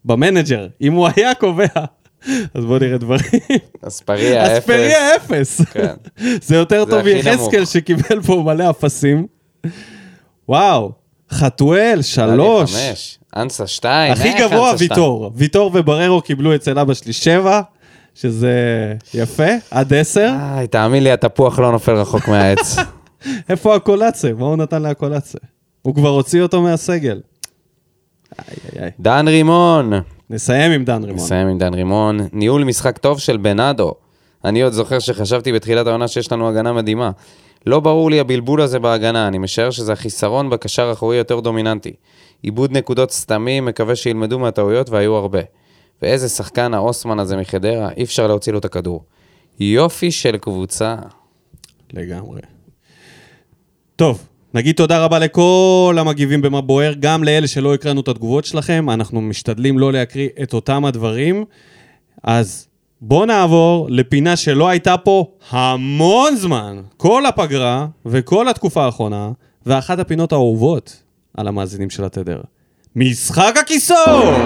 [0.04, 0.66] ב manager.
[0.80, 1.66] אם הוא היה קובע,
[2.54, 3.40] אז בואו נראה דברים.
[3.82, 4.58] אספריה אפס.
[4.58, 5.60] אספריה אפס.
[5.60, 5.94] כן.
[6.46, 7.64] זה יותר טוב מיחזקאל.
[7.64, 9.26] שקיבל פה מלא אפסים.
[10.48, 10.92] וואו,
[11.32, 13.18] חתואל, שלוש.
[13.36, 14.12] אנסה שתיים.
[14.12, 14.72] הכי איך גבוה?
[14.78, 15.30] ויטור.
[15.34, 17.60] ויטור ובררו קיבלו אצל אבא שלי שבע,
[18.14, 18.54] שזה
[19.14, 20.34] יפה, עד עשר.
[20.40, 22.76] איי, תאמין לי, התפוח לא נופל רחוק מהעץ.
[23.50, 24.34] איפה הקולציה?
[24.34, 25.40] מה הוא נתן להקולציה?
[25.82, 27.20] הוא כבר הוציא אותו מהסגל.
[29.00, 29.92] דן רימון.
[30.30, 31.24] נסיים עם דן רימון.
[31.24, 32.28] נסיים עם דן רימון.
[32.32, 33.94] ניהול משחק טוב של בנאדו.
[34.44, 37.10] אני עוד זוכר שחשבתי בתחילת העונה שיש לנו הגנה מדהימה.
[37.66, 41.92] לא ברור לי הבלבול הזה בהגנה, אני משער שזה החיסרון בקשר האחורי יותר דומיננטי.
[42.42, 45.40] עיבוד נקודות סתמי, מקווה שילמדו מהטעויות, והיו הרבה.
[46.02, 49.04] ואיזה שחקן האוסמן הזה מחדרה, אי אפשר להוציא לו את הכדור.
[49.60, 50.96] יופי של קבוצה.
[51.92, 52.40] לגמרי.
[53.96, 58.90] טוב, נגיד תודה רבה לכל המגיבים במה בוער, גם לאלה שלא הקראנו את התגובות שלכם,
[58.90, 61.44] אנחנו משתדלים לא להקריא את אותם הדברים.
[62.22, 62.68] אז
[63.04, 69.30] בואו נעבור לפינה שלא הייתה פה המון זמן, כל הפגרה וכל התקופה האחרונה,
[69.66, 71.02] ואחת הפינות האהובות
[71.36, 72.40] על המאזינים של התדר.
[72.96, 74.36] משחק הכיסאות!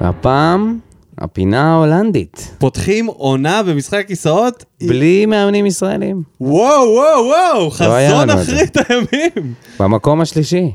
[0.00, 0.78] והפעם,
[1.18, 2.54] הפינה ההולנדית.
[2.58, 4.64] פותחים עונה במשחק הכיסאות?
[4.82, 6.22] בלי מאמנים ישראלים.
[6.40, 8.42] וואו, וואו, וואו, היה חזון זה.
[8.42, 9.54] אחרית הימים.
[9.80, 10.70] במקום השלישי,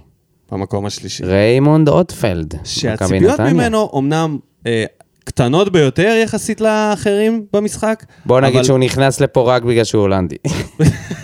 [0.52, 1.24] במקום השלישי.
[1.24, 2.54] ריימונד אוטפלד.
[2.64, 3.40] שהציפיות.
[3.40, 4.38] ממנו אומנם
[4.68, 4.86] אה,
[5.28, 10.36] קטנות ביותר יחסית לאחרים במשחק, בוא נגיד אבל- שהוא נכנס לפה רק בגלל שהוא הולנדי.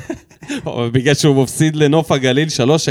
[0.93, 2.47] בגלל שהוא מפסיד לנוף הגליל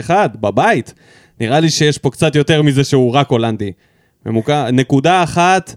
[0.06, 0.10] 3-1
[0.40, 0.94] בבית,
[1.40, 3.72] נראה לי שיש פה קצת יותר מזה שהוא רק הולנדי.
[4.26, 5.74] ממוקד, נקודה אחת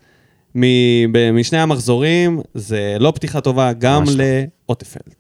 [0.56, 4.24] מ- משני המחזורים, זה לא פתיחה טובה גם לא.
[4.68, 5.16] לאוטפלד.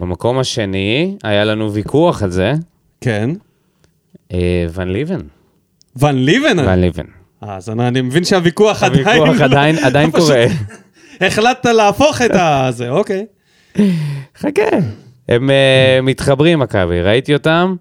[0.00, 2.52] במקום השני, היה לנו ויכוח על זה,
[3.00, 3.30] כן.
[4.32, 5.20] אה, ון ליבן.
[5.96, 6.58] ון ליבן?
[6.58, 7.04] ון ליבן.
[7.40, 9.06] אז אני מבין שהוויכוח עדיין...
[9.06, 10.44] הוויכוח לא- עדיין- עדיין פשוט קורה.
[11.20, 13.26] החלטת להפוך את הזה, אוקיי.
[14.38, 14.62] חכה.
[15.28, 17.76] הם אה, מתחברים, מכבי, ראיתי אותם?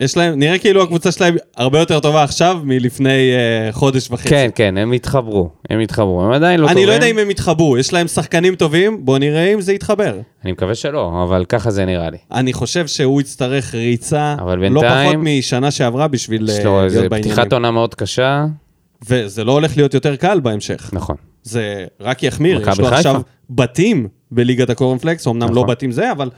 [0.00, 4.28] יש להם, נראה כאילו הקבוצה שלהם הרבה יותר טובה עכשיו מלפני אה, חודש וחצי.
[4.28, 5.50] כן, כן, הם התחברו.
[5.70, 6.22] הם התחברו.
[6.22, 6.88] הם עדיין לא אני טובים.
[6.88, 10.14] לא יודע אם הם יתחברו, יש להם שחקנים טובים, בוא נראה אם זה יתחבר.
[10.44, 12.16] אני מקווה שלא, אבל ככה זה נראה לי.
[12.32, 16.80] אני חושב שהוא יצטרך ריצה, אבל לא בינתיים- פחות משנה שעברה בשביל יש אה, לו
[16.86, 17.34] להיות בעניינים.
[17.34, 18.44] פתיחת עונה מאוד קשה.
[19.08, 20.90] וזה לא הולך להיות יותר קל בהמשך.
[20.92, 21.16] נכון.
[21.42, 22.96] זה רק יחמיר, יש לו חיפה.
[22.96, 23.20] עכשיו
[23.50, 25.66] בתים בליגת הקורנפלקס, אמנם לא נכון.
[25.66, 26.30] בתים זה, אבל...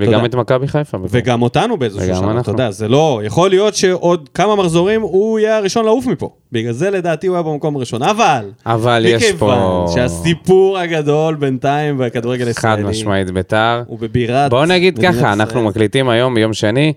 [0.00, 0.98] וגם יודע, את מכבי חיפה.
[1.10, 2.50] וגם אותנו באיזשהו שלב, אתה.
[2.50, 3.20] יודע, זה לא...
[3.24, 6.30] יכול להיות שעוד כמה מחזורים הוא יהיה הראשון לעוף מפה.
[6.52, 8.02] בגלל זה לדעתי הוא היה במקום הראשון.
[8.02, 9.86] אבל, אבל יש פה...
[9.94, 13.82] שהסיפור הגדול בינתיים בכדורגל חד הישראלי, משמעית ביתר.
[13.86, 14.50] הוא בבירת...
[14.50, 15.64] בוא נגיד ככה, אנחנו ישראל.
[15.64, 16.92] מקליטים היום ביום שני,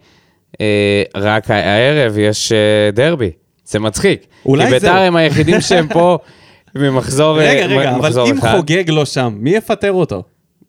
[0.62, 3.32] אה, רק הערב יש אה, דרבי.
[3.66, 4.26] זה מצחיק.
[4.45, 4.97] אולי כי ביתר.
[4.97, 6.18] הם היחידים שהם פה
[6.76, 8.56] ממחזור אה, רגע, רגע, אבל אם אחד.
[8.56, 10.24] חוגג לא שם, מי יפטר אותו?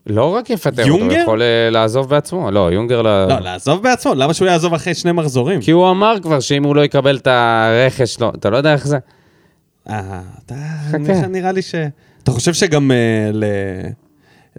[0.07, 1.17] לא רק יפטר אותו, יונגר?
[1.17, 2.51] הוא יכול אה, לעזוב בעצמו.
[2.51, 3.27] לא, יונגר לא...
[3.29, 5.61] לא, לעזוב בעצמו, למה שהוא יעזוב אחרי שני מחזורים?
[5.61, 8.87] כי הוא אמר כבר שאם הוא לא יקבל את הרכש שלו, אתה לא יודע איך
[8.87, 8.99] זה?
[9.91, 10.55] אה, אתה...
[10.91, 11.27] חכה.
[11.27, 11.75] נראה לי ש...
[12.23, 13.45] אתה חושב שגם אה, ל...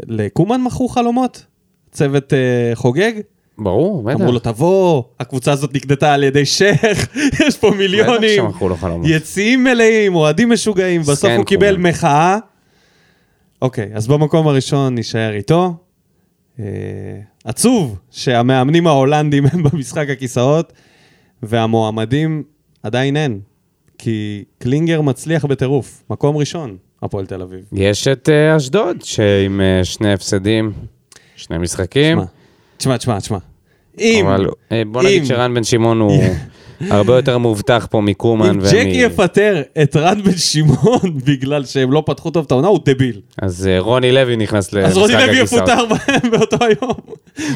[0.07, 1.45] לקומן מכרו חלומות?
[1.91, 3.11] צוות אה, חוגג?
[3.57, 4.19] ברור, בטח.
[4.19, 7.07] אמרו לו, תבוא, הקבוצה הזאת נקדתה על ידי שייח,
[7.47, 9.07] יש פה מיליונים, בטח שמכרו לו חלומות.
[9.09, 11.77] יציאים מלאים, אוהדים משוגעים, בסוף הוא קיבל.
[11.77, 12.37] מחאה.
[13.65, 15.73] אוקיי, אז במקום הראשון נישאר איתו.
[16.59, 16.65] אה,
[17.45, 20.73] עצוב שהמאמנים ההולנדים הם במשחק הכיסאות,
[21.43, 22.43] והמועמדים
[22.83, 23.39] עדיין אין.
[23.97, 27.59] כי קלינגר מצליח בטירוף, מקום ראשון, הפועל תל אביב.
[27.73, 30.71] יש את אה, אשדוד, שעם אה, שני הפסדים,
[31.35, 32.19] שני משחקים.
[32.77, 33.37] תשמע, תשמע, תשמע.
[33.99, 36.11] אם, אבל אה, בוא נגיד אם- שרן בן שמעון הוא
[36.89, 38.65] הרבה יותר מאובטח פה מקומן אם ומ...
[38.65, 43.21] ג'קי יפטר את רן בן שמעון בגלל שהם לא פתחו טוב את העונה, הוא דביל.
[43.41, 45.69] אז אה, רוני לוי נכנס למשחק אז רוני לוי הכיסאות.
[45.69, 46.93] יפוטר בהם באותו היום.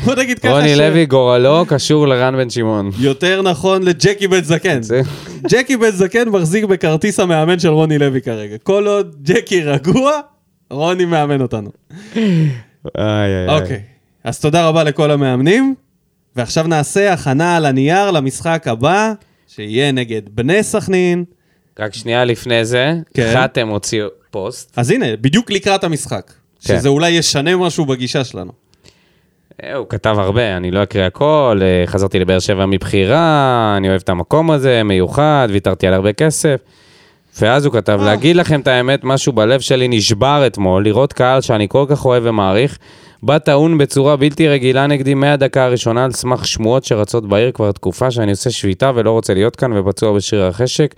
[0.05, 2.91] בוא נגיד ככה רוני לוי גורלו קשור לרן בן שמעון.
[2.99, 4.79] יותר נכון לג'קי בן זקן.
[5.51, 8.55] ג'קי בן זקן מחזיק בכרטיס המאמן של רוני לוי כרגע.
[8.63, 10.11] כל עוד ג'קי רגוע,
[10.69, 11.69] רוני מאמן אותנו.
[12.15, 13.59] איי, איי.
[13.59, 13.79] אוקיי,
[14.23, 15.75] אז תודה רבה לכל המאמנים,
[16.39, 19.13] ועכשיו נעשה הכנה על הנייר למשחק הבא,
[19.47, 21.23] שיהיה נגד בני סכנין.
[21.79, 23.33] רק שנייה לפני זה, כן.
[23.35, 24.73] חתם הוציא פוסט.
[24.75, 26.31] אז הנה, בדיוק לקראת המשחק.
[26.63, 26.77] כן.
[26.77, 28.51] שזה אולי ישנה משהו בגישה שלנו.
[29.63, 34.01] אה, הוא כתב הרבה, אני לא אקריא הכל, אה, חזרתי לבאר שבע מבחירה, אני אוהב
[34.03, 36.59] את המקום הזה, מיוחד, ויתרתי על הרבה כסף.
[37.41, 41.67] ואז הוא כתב, להגיד לכם את האמת, משהו בלב שלי נשבר אתמול, לראות קהל שאני
[41.69, 42.77] כל כך אוהב ומעריך,
[43.23, 48.11] בא טעון בצורה בלתי רגילה נגדי מהדקה הראשונה על סמך שמועות שרצות בעיר כבר תקופה
[48.11, 50.95] שאני עושה שביתה ולא רוצה להיות כאן ופצוע בשריר החשק.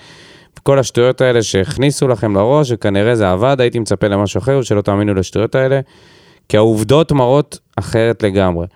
[0.64, 5.14] כל השטויות האלה שהכניסו לכם לראש, וכנראה זה עבד, הייתי מצפה למשהו אחר, ושלא תאמינו
[5.14, 5.80] לשטויות האלה,
[6.50, 8.68] כי העובדות מראות אחרת לגמרי.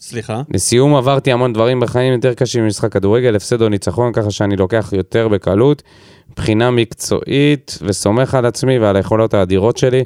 [0.00, 0.42] סליחה.
[0.54, 4.92] לסיום, עברתי המון דברים בחיים יותר קשים ממשחק כדורגל, הפסד או ניצחון, ככה שאני לוקח
[4.96, 5.82] יותר בקלות,
[6.30, 10.04] מבחינה מקצועית, וסומך על עצמי ועל היכולות האדירות שלי.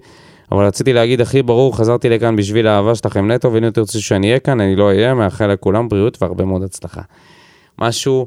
[0.52, 4.38] אבל רציתי להגיד הכי ברור, חזרתי לכאן בשביל האהבה שלכם נטו, ואם תרצו שאני אהיה
[4.38, 7.00] כאן, אני לא אהיה, מאחל לכולם בריאות והרבה מאוד הצלחה.
[7.78, 8.26] משהו,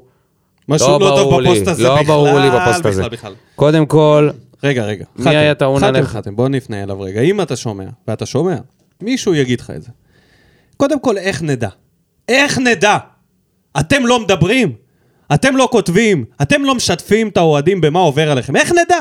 [0.69, 2.05] משהו לא לא, טוב ברור לי, בפוסט הזה לא בכלל.
[2.07, 3.01] ברור לי בפוסט הזה.
[3.01, 3.33] בכלל, בכלל.
[3.55, 4.29] קודם כל,
[4.63, 5.05] רגע, רגע.
[5.15, 6.09] מי היה טעון חתם, עליך?
[6.09, 7.21] חתם, בוא נפנה אליו רגע.
[7.21, 8.55] אם אתה שומע, ואתה שומע,
[9.01, 9.89] מישהו יגיד לך את זה.
[10.77, 11.69] קודם כל, איך נדע?
[12.29, 12.97] איך נדע?
[13.79, 14.73] אתם לא מדברים,
[15.33, 18.55] אתם לא כותבים, אתם לא משתפים את האוהדים במה עובר עליכם.
[18.55, 18.99] איך נדע?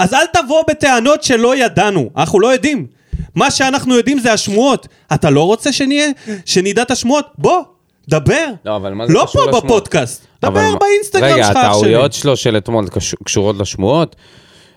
[0.00, 2.86] אז אל תבוא בטענות שלא ידענו, אנחנו לא יודעים.
[3.34, 4.88] מה שאנחנו יודעים זה השמועות.
[5.14, 6.08] אתה לא רוצה שנהיה,
[6.44, 7.26] שנדע את השמועות?
[7.38, 7.62] בוא,
[8.08, 8.46] דבר.
[8.64, 9.64] לא, אבל מה זה לא קשור פה לשמועות?
[9.64, 11.66] בפודקאסט, אבל דבר מה- באינסטגרם רגע, שלך, שלי.
[11.66, 14.16] הטעויות שלו של אתמול קש- קשורות לשמועות?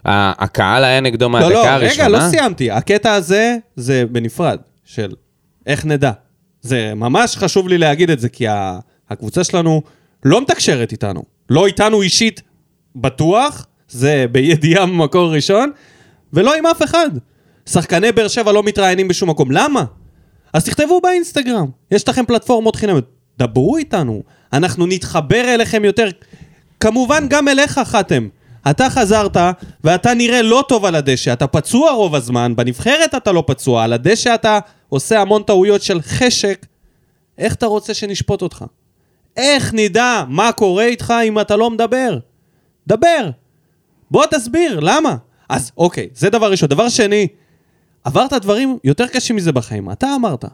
[0.06, 2.08] הקהל היה נגדו לא, מהדקה לא, הראשונה?
[2.08, 2.72] רגע, לא סיימתי.
[2.72, 5.12] הקטע הזה זה בנפרד, של
[5.68, 6.12] איך נדע.
[6.62, 8.46] זה ממש חשוב לי להגיד את זה, כי
[9.10, 9.82] הקבוצה שלנו
[10.26, 11.24] לא מתקשרת איתנו.
[11.50, 12.42] לא איתנו אישית
[12.96, 15.72] בטוח, זה בידיעה ממקור ראשון,
[16.34, 17.10] ולא עם אף אחד.
[17.70, 19.52] שחקני באר שבע לא מתראיינים בשום מקום.
[19.52, 19.84] למה?
[20.54, 23.06] אז תכתבו באינסטגרם, יש לכם פלטפורמות חינמיות.
[23.38, 24.24] דברו איתנו,
[24.54, 26.10] אנחנו נתחבר אליכם יותר.
[26.80, 28.28] כמובן גם אליך, חתם.
[28.70, 29.38] אתה חזרת,
[29.84, 33.94] ואתה נראה לא טוב על הדשא, אתה פצוע רוב הזמן, בנבחרת אתה לא פצוע, על
[33.94, 36.66] הדשא אתה עושה המון טעויות של חשק.
[37.38, 38.66] איך אתה רוצה שנשפוט אותך?
[39.38, 42.18] איך נדע מה קורה איתך אם אתה לא מדבר?
[42.88, 43.30] דבר.
[44.14, 45.16] בוא תסביר, למה?
[45.50, 46.70] אז אוקיי, זה דבר ראשון.
[46.70, 47.28] דבר שני,
[48.04, 50.46] עברת דברים יותר קשים מזה בחיים, אתה אמרת.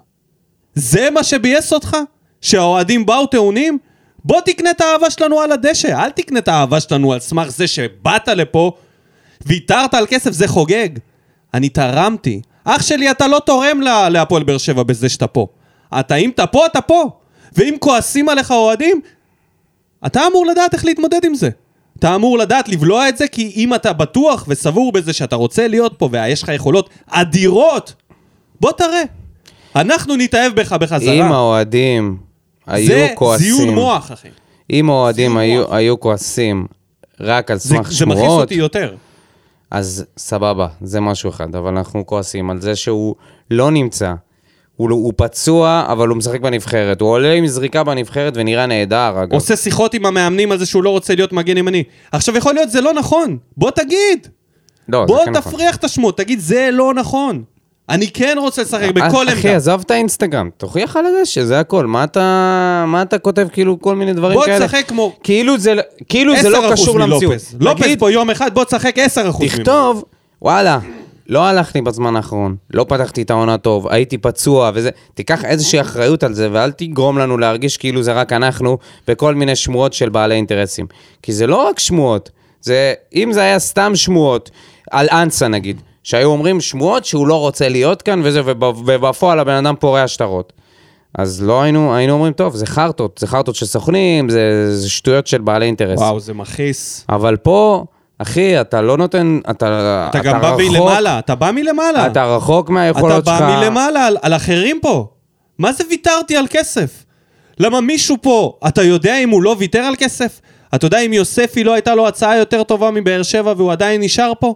[0.74, 1.98] זה מה שביאס אותך?
[2.42, 3.78] שהאוהדים באו טעונים?
[4.26, 7.68] בוא תקנה את האהבה שלנו על הדשא, אל תקנה את האהבה שלנו על סמך זה
[7.68, 8.72] שבאת לפה,
[9.46, 10.90] ויתרת על כסף, זה חוגג.
[11.54, 12.42] אני תרמתי.
[12.64, 15.48] אח שלי, אתה לא תורם להפועל באר שבע בזה שאתה פה.
[16.00, 17.10] אתה, אם אתה פה, אתה פה.
[17.54, 19.02] ואם כועסים עליך אוהדים,
[20.06, 21.50] אתה אמור לדעת איך להתמודד עם זה.
[22.00, 25.94] אתה אמור לדעת לבלוע את זה, כי אם אתה בטוח וסבור בזה שאתה רוצה להיות
[25.98, 27.94] פה ויש לך יכולות אדירות,
[28.62, 29.04] בוא תראה.
[29.76, 31.14] אנחנו נתאהב בך בחזרה.
[31.14, 32.18] אם האוהדים
[32.68, 33.56] היו זה כועסים...
[33.56, 34.28] זיון מוח, אחי.
[34.70, 35.76] אם האוהדים היו.
[35.76, 36.68] היו כועסים
[37.20, 38.96] רק על זה, סמך זה מכעיס שמועות, אותי יותר.
[39.72, 43.16] אז סבבה, זה משהו אחד, אבל אנחנו כועסים על זה שהוא
[43.52, 44.14] לא נמצא.
[44.80, 47.02] הוא, לא- הוא פצוע, אבל הוא משחק בנבחרת.
[47.02, 49.34] הוא עולה עם זריקה בנבחרת ונראה נהדר, אגב.
[49.34, 51.84] עושה שיחות עם המאמנים על זה שהוא לא רוצה להיות מגן ימני.
[52.12, 53.38] עכשיו, יכול להיות זה לא נכון.
[53.58, 54.28] בוא תגיד.
[54.90, 55.52] לא, בוא כן נכון.
[55.52, 57.44] תפריח את השמות, תגיד, זה לא נכון.
[57.90, 59.56] אני כן רוצה לשחק בכל אחי, עמדה.
[59.56, 61.06] עזוב את האינסטגרם, תוכיח על
[61.44, 61.86] זה הכל.
[61.86, 64.68] מה אתה, מה אתה כותב כאילו כל מיני דברים בוא כאלה?
[64.68, 65.74] תשחק כמו כאילו זה,
[66.10, 67.34] כאילו זה 10% לא קשור למציאות.
[67.60, 69.34] לופס תגיד, פה יום אחד, בוא תשחק 10% ממנו.
[69.48, 70.04] תכתוב,
[70.42, 70.80] וואלה,
[71.30, 75.82] לא הלך לי בזמן האחרון, לא פתחתי את העונה טוב, הייתי פצוע וזה, תיקח איזושהי
[75.82, 78.78] אחריות על זה ואל תגרום לנו להרגיש כאילו זה רק אנחנו
[79.08, 80.86] וכל מיני שמועות של בעלי אינטרסים.
[81.24, 82.30] כי זה לא רק שמועות,
[82.62, 84.52] זה, אם זה היה סתם שמועות,
[84.92, 89.76] על אנסה נגיד, שהיו אומרים שמועות שהוא לא רוצה להיות כאן וזה, ובפועל הבן אדם
[89.80, 90.54] פורע שטרות.
[91.18, 95.28] אז לא היינו, היינו אומרים, טוב, זה חרטות, זה חרטות של סוכנים, זה, זה שטויות
[95.28, 96.00] של בעלי אינטרס.
[96.00, 97.06] וואו, זה מכעיס.
[97.10, 97.86] אבל פה,
[98.22, 102.08] אחי, אתה לא נותן, אתה, אתה גם בא מלמעלה, אתה בא מלמעלה.
[102.08, 103.42] אתה רחוק מהיכולות אתה שלך.
[103.42, 105.08] בא מלמעלה על, על אחרים פה.
[105.58, 107.06] מה זה ויתרתי על כסף?
[107.60, 110.42] למה מישהו פה, אתה יודע אם הוא לא ויתר על כסף?
[110.76, 114.32] אתה יודע אם יוספי לא הייתה לו הצעה יותר טובה מבאר שבע והוא עדיין נשאר
[114.40, 114.56] פה?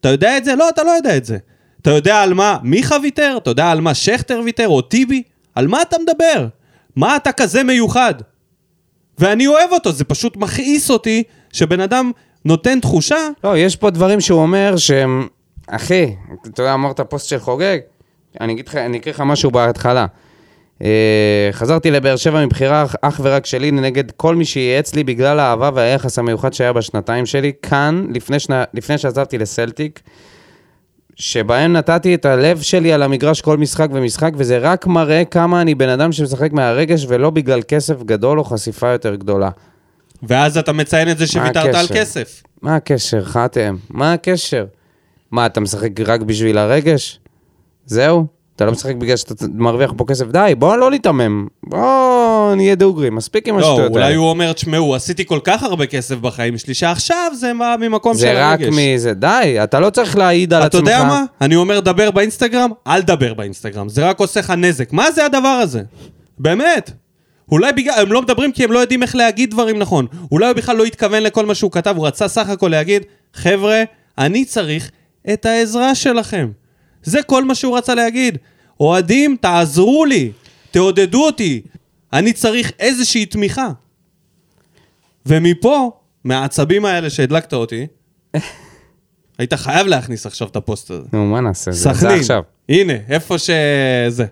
[0.00, 0.56] אתה יודע את זה?
[0.56, 1.38] לא, אתה לא יודע את זה.
[1.82, 3.36] אתה יודע על מה מיכה ויתר?
[3.36, 5.22] אתה יודע על מה שכטר ויתר או טיבי?
[5.54, 6.46] על מה אתה מדבר?
[6.96, 8.14] מה אתה כזה מיוחד?
[9.18, 12.10] ואני אוהב אותו, זה פשוט מכעיס אותי שבן אדם
[12.44, 15.26] נותן תחושה לא, יש פה דברים שהוא אומר שהם...
[15.66, 16.14] אחי,
[16.46, 17.78] אתה יודע, אמרת פוסט של חוגג?
[18.40, 20.06] אני אגיד לך, אני אקריא לך משהו בהתחלה.
[20.82, 25.70] אה, חזרתי לבאר שבע מבחירה אך- ורק שלי נגד כל מי שייעץ לי בגלל האהבה
[25.74, 30.00] והיחס המיוחד שהיה בשנתיים שלי, כאן, לפני, שנה, לפני שעזבתי לסלטיק,
[31.16, 35.74] שבהם נתתי את הלב שלי על המגרש כל משחק ומשחק, וזה רק מראה כמה אני
[35.74, 39.50] בן אדם שמשחק מהרגש ולא בגלל כסף גדול או חשיפה יותר גדולה.
[40.22, 41.86] ואז אתה מציין את זה שוויתרת על?
[41.94, 42.42] כסף.
[42.62, 43.76] מה הקשר, חתם?
[43.90, 44.64] מה הקשר?
[45.30, 47.20] מה, אתה משחק רק בשביל הרגש?
[47.86, 48.26] זהו?
[48.56, 50.26] אתה לא משחק בגלל שאתה מרוויח פה כסף?
[50.26, 51.46] די, בוא לא ניתמם.
[51.64, 54.16] בוא נהיה דוגרי, מספיק עם לא, השטויות אולי האלה.
[54.16, 58.20] הוא אומר, תשמעו, עשיתי כל כך הרבה כסף בחיים שלי, שעכשיו זה מה ממקום של
[58.20, 58.74] זה רק הרגש.
[58.76, 60.80] מזה, די, אתה לא צריך להעיד על אתה עצמך.
[60.80, 61.24] יודע מה?
[61.40, 63.88] אני אומר, דבר באינסטגרם, אל תדבר באינסטגרם.
[63.88, 64.92] זה רק עושה לך נזק.
[64.92, 65.82] מה זה הדבר הזה?
[66.38, 66.90] באמת.
[67.52, 70.06] אולי בגלל, הם לא מדברים כי הם לא יודעים איך להגיד דברים נכון.
[70.32, 73.02] אולי הוא בכלל לא התכוון לכל מה שהוא כתב, הוא רצה סך הכל להגיד,
[73.34, 73.82] חבר'ה,
[74.18, 74.90] אני צריך
[75.32, 76.50] את העזרה שלכם.
[77.02, 78.38] זה כל מה שהוא רצה להגיד.
[78.80, 80.32] אוהדים, תעזרו לי.
[80.70, 81.62] תעודדו אותי,
[82.12, 83.68] אני צריך איזושהי תמיכה.
[85.26, 85.90] ומפה,
[86.24, 87.86] מהעצבים האלה שהדלקת אותי,
[89.38, 91.08] היית חייב להכניס עכשיו את הפוסט הזה.
[91.12, 91.72] נו, מה נעשה?
[91.72, 92.20] סכנין.
[92.68, 94.26] הנה, איפה שזה.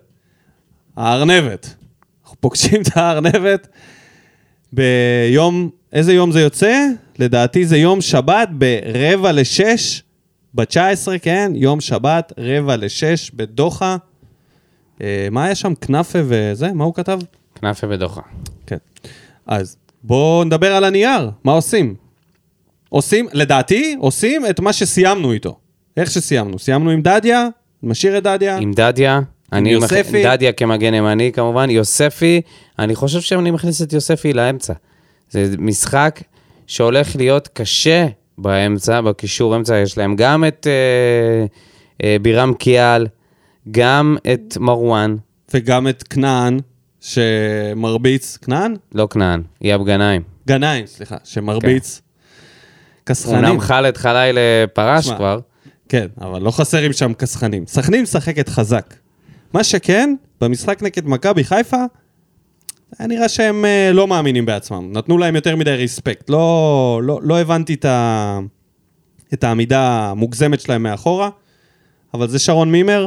[0.97, 1.75] הארנבת.
[2.41, 3.69] פוגשים את הארנבת
[4.73, 6.87] ביום, איזה יום זה יוצא?
[7.19, 10.03] לדעתי זה יום שבת ברבע לשש,
[10.55, 11.53] ב-19, כן?
[11.55, 13.97] יום שבת, רבע לשש, בדוחה.
[15.03, 15.75] אה, מה היה שם?
[15.75, 16.73] כנאפה וזה?
[16.73, 17.19] מה הוא כתב?
[17.55, 18.21] כנאפה ודוחה.
[18.67, 18.77] כן.
[19.47, 21.95] אז בואו נדבר על הנייר, מה עושים?
[22.89, 25.59] עושים, לדעתי, עושים את מה שסיימנו איתו.
[25.97, 26.59] איך שסיימנו?
[26.59, 27.49] סיימנו עם דדיה,
[27.83, 28.57] משאיר את דדיה.
[28.57, 29.21] עם דדיה.
[29.53, 30.23] אני מח- יוספי.
[30.25, 32.41] דדיה כמגן ימני כמובן, יוספי,
[32.79, 34.73] אני חושב שאני מכניס את יוספי לאמצע.
[35.31, 36.21] זה משחק
[36.67, 38.07] שהולך להיות קשה
[38.39, 41.47] באמצע, בקישור אמצע, יש להם גם את אה,
[42.07, 43.07] אה, בירם קיאל,
[43.71, 45.17] גם את מרואן,
[45.55, 46.59] וגם את כנען,
[47.01, 48.75] שמרביץ, כנען?
[48.95, 50.23] לא כנען, יאב גנאים.
[50.49, 52.01] גנאים, סליחה, שמרביץ.
[53.07, 53.37] כסחנים.
[53.45, 54.39] אומנם חאלד חליל
[54.73, 55.41] פרש שמע, כבר,
[55.89, 57.65] כן, אבל לא חסרים שם כסחנים.
[57.67, 58.95] סכנין משחקת חזק.
[59.53, 61.85] מה שכן, במשחק נגד מכבי חיפה,
[62.99, 64.91] היה נראה שהם אה, לא מאמינים בעצמם.
[64.93, 66.31] נתנו להם יותר מדי ריספקט.
[66.31, 68.39] לא, לא, לא הבנתי את, ה,
[69.33, 71.31] את העמידה המוגזמת שלהם מאחורה,
[72.15, 73.07] אבל זה שרון מימר.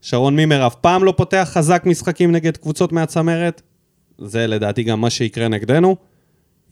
[0.00, 3.62] שרון מימר אף פעם לא פותח חזק משחקים נגד קבוצות מהצמרת.
[4.18, 5.96] זה לדעתי גם מה שיקרה נגדנו.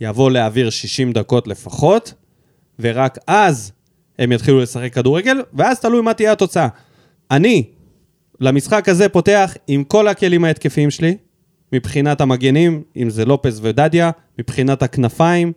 [0.01, 2.15] יבוא להעביר 60 דקות לפחות,
[2.79, 3.73] ורק אז
[4.19, 6.69] הם יתחילו לשחק כדורגל, ואז תלוי מה תהיה התוצאה.
[7.31, 7.65] אני,
[8.41, 11.17] למשחק הזה פותח עם כל הכלים ההתקפיים שלי,
[11.73, 15.53] מבחינת המגנים, אם זה לופס ודדיה, מבחינת הכנפיים,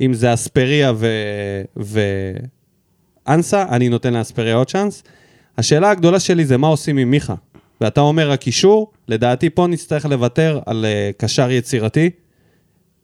[0.00, 1.06] אם זה אספריה ו...
[3.26, 5.02] ואנסה, אני נותן לאספריה עוד צ'אנס.
[5.58, 7.34] השאלה הגדולה שלי זה מה עושים עם מיכה.
[7.80, 12.10] ואתה אומר הקישור, לדעתי פה נצטרך לוותר על uh, קשר יצירתי,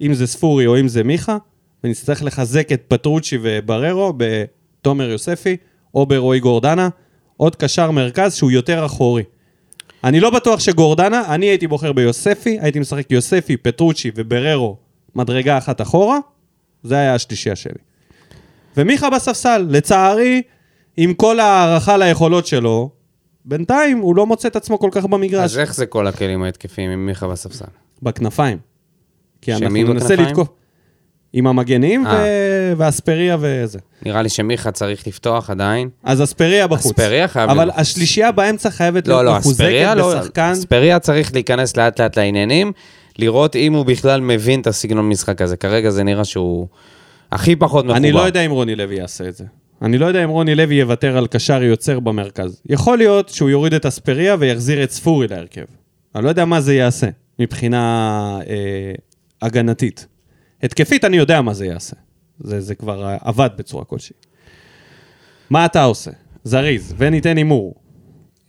[0.00, 1.36] אם זה ספורי או אם זה מיכה,
[1.84, 5.56] ונצטרך לחזק את פטרוצ'י ובררו בתומר יוספי
[5.94, 6.88] או ברועי גורדנה,
[7.40, 9.22] עוד קשר מרכז שהוא יותר אחורי.
[10.04, 14.76] אני לא בטוח שגורדנה, אני הייתי בוחר ביוספי, הייתי משחק יוספי, פטרוצ'י ובררו
[15.14, 16.18] מדרגה אחת אחורה,
[16.82, 17.78] זה היה השלישייה שלי.
[18.76, 20.42] ומיכה בספסל, לצערי,
[20.96, 22.90] עם כל ההערכה ליכולות שלו,
[23.44, 25.44] בינתיים הוא לא מוצא את עצמו כל כך במגרש.
[25.44, 27.64] אז איך זה כל הכלים ההתקפיים עם מיכה בספסל?
[28.02, 28.58] בכנפיים.
[29.42, 30.16] כי אנחנו ננסה?
[30.16, 30.48] לתקוף.
[31.32, 32.12] עם המגנים אה.
[32.12, 32.72] ו...
[32.76, 33.78] ואספריה וזה.
[34.02, 35.88] נראה לי שמיכה צריך לפתוח עדיין.
[36.04, 36.86] אז אספריה בחוץ.
[36.86, 37.74] אספריה חייב אבל להיות.
[37.78, 40.50] השלישייה באמצע חייבת לא, להיות לא, מחוזקת לא, בשחקן.
[40.52, 42.72] אספריה צריך להיכנס לאט לאט לעניינים,
[43.18, 45.56] לראות אם הוא בכלל מבין את הסגנון משחק הזה.
[45.56, 46.66] כרגע זה נראה שהוא
[47.32, 47.98] הכי פחות מחובר.
[47.98, 49.44] אני לא יודע אם רוני לוי יעשה את זה.
[49.82, 52.62] אני לא יודע אם רוני לוי יוותר על קשר יוצר במרכז.
[52.68, 55.64] יכול להיות שהוא יוריד את אספריה ויחזיר את ספורי להרכב.
[56.14, 57.06] אני לא יודע מה זה יעשה
[57.38, 58.92] מבחינה אה,
[59.42, 60.06] הגנתית.
[60.62, 61.96] התקפית אני יודע מה זה יעשה.
[62.38, 64.16] זה, זה כבר עבד בצורה כלשהי.
[65.50, 66.10] מה אתה עושה?
[66.44, 67.74] זריז, וניתן הימור.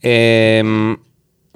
[0.04, 0.94] אמ,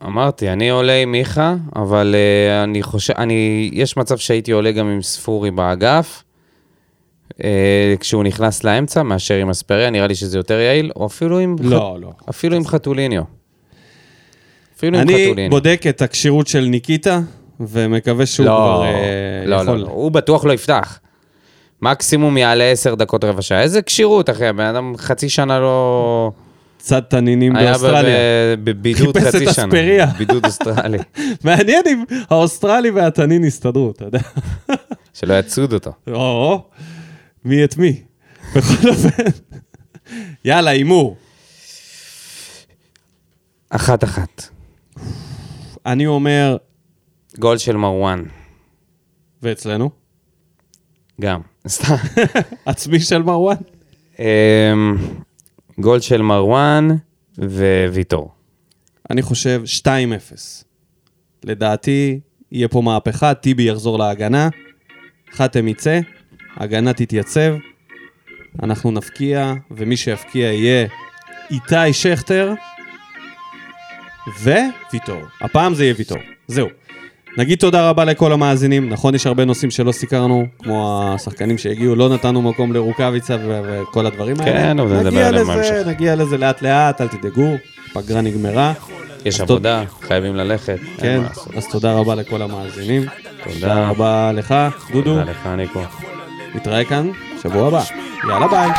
[0.05, 4.89] אמרתי, אני עולה עם מיכה, אבל אה, אני חושב, אני, יש מצב שהייתי עולה גם
[4.89, 6.23] עם ספורי באגף,
[7.45, 11.57] אה, כשהוא נכנס לאמצע, מאשר עם אספריה, נראה לי שזה יותר יעיל, או אפילו עם,
[11.61, 12.13] לא, לא.
[12.31, 13.23] אפילו עם חתוליניו.
[14.77, 15.51] אפילו עם אני חתוליניו.
[15.51, 17.21] בודק את הכשירות של ניקיטה,
[17.61, 18.91] ומקווה שהוא לא, כבר אה,
[19.47, 19.67] לא, יכול...
[19.67, 20.99] לא, לא, הוא בטוח לא יפתח.
[21.83, 23.63] מקסימום יעלה עשר דקות רבע שעה.
[23.63, 26.33] איזה כשירות, אחי, הבן אדם חצי שנה לא...
[26.79, 28.17] צד תנינים היה באוסטרליה.
[28.57, 29.65] ב- בבידוד חיפש חצי את שנה.
[29.67, 30.07] אספריה.
[30.19, 30.99] בידוד אוסטרלי.
[31.45, 34.19] מעניין אם האוסטרלי והתנין יסתדרו, אתה יודע.
[35.15, 35.93] שלא יצוד אותו.
[36.13, 36.63] או,
[37.45, 38.01] מי את מי.
[38.57, 39.09] בכל אופן,
[40.45, 41.17] יאללה, הימור.
[43.71, 44.49] אחת אחת.
[45.87, 46.57] אני אומר,
[47.39, 48.23] גול של מרואן,
[49.43, 49.91] ואצלנו,
[51.21, 51.41] גם.
[51.69, 51.95] סתם.
[52.67, 53.57] עצמי של מרואן.
[54.19, 54.97] אמ,
[55.79, 56.89] גול של מרואן
[57.39, 58.33] וויטור.
[59.11, 59.89] אני חושב 2-0.
[61.45, 62.21] לדעתי,
[62.53, 64.49] יהיה פה מהפכה, טיבי יחזור להגנה,
[65.33, 66.01] חתם יצא,
[66.57, 67.55] ההגנה תתייצב,
[68.63, 70.87] אנחנו נפקיע, ומי שיפקיע יהיה
[71.51, 72.55] איתי שכטר
[74.43, 75.23] וויטור.
[75.41, 76.19] הפעם זה יהיה ויטור.
[76.49, 76.69] זהו.
[77.37, 78.89] נגיד תודה רבה לכל המאזינים.
[78.89, 84.37] נכון, יש הרבה נושאים שלא סיקרנו, כמו השחקנים שהגיעו, לא נתנו מקום לרוקאביצה וכל הדברים
[84.41, 84.53] האלה.
[84.53, 85.87] כן, אבל נדבר עליהם לזה, בהמשך.
[85.87, 87.55] נגיע לזה לאט לאט, אל תדאגו,
[87.93, 88.73] פגרה נגמרה.
[89.25, 90.79] יש עבודה, חייבים ללכת.
[90.99, 91.21] כן.
[91.57, 93.03] אז תודה רבה לכל המאזינים.
[93.45, 93.55] תודה.
[93.61, 94.55] תודה רבה לך,
[94.93, 95.11] דודו.
[95.11, 95.83] תודה לך, ניקו.
[96.55, 97.11] נתראה כאן
[97.43, 97.83] שבוע הבא.
[98.29, 98.71] יאללה ביי.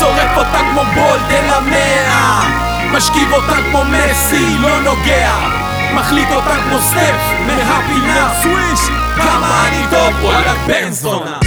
[0.00, 2.64] שורף אותה כמו בולדן המאה
[2.96, 5.63] משכיב אותה כמו מסי, לא נוגע
[5.94, 7.16] מחליק אותה כמו סטף
[7.46, 8.80] מהפינה סוויש
[9.16, 11.38] כמה אני טוב וואלה בן זונה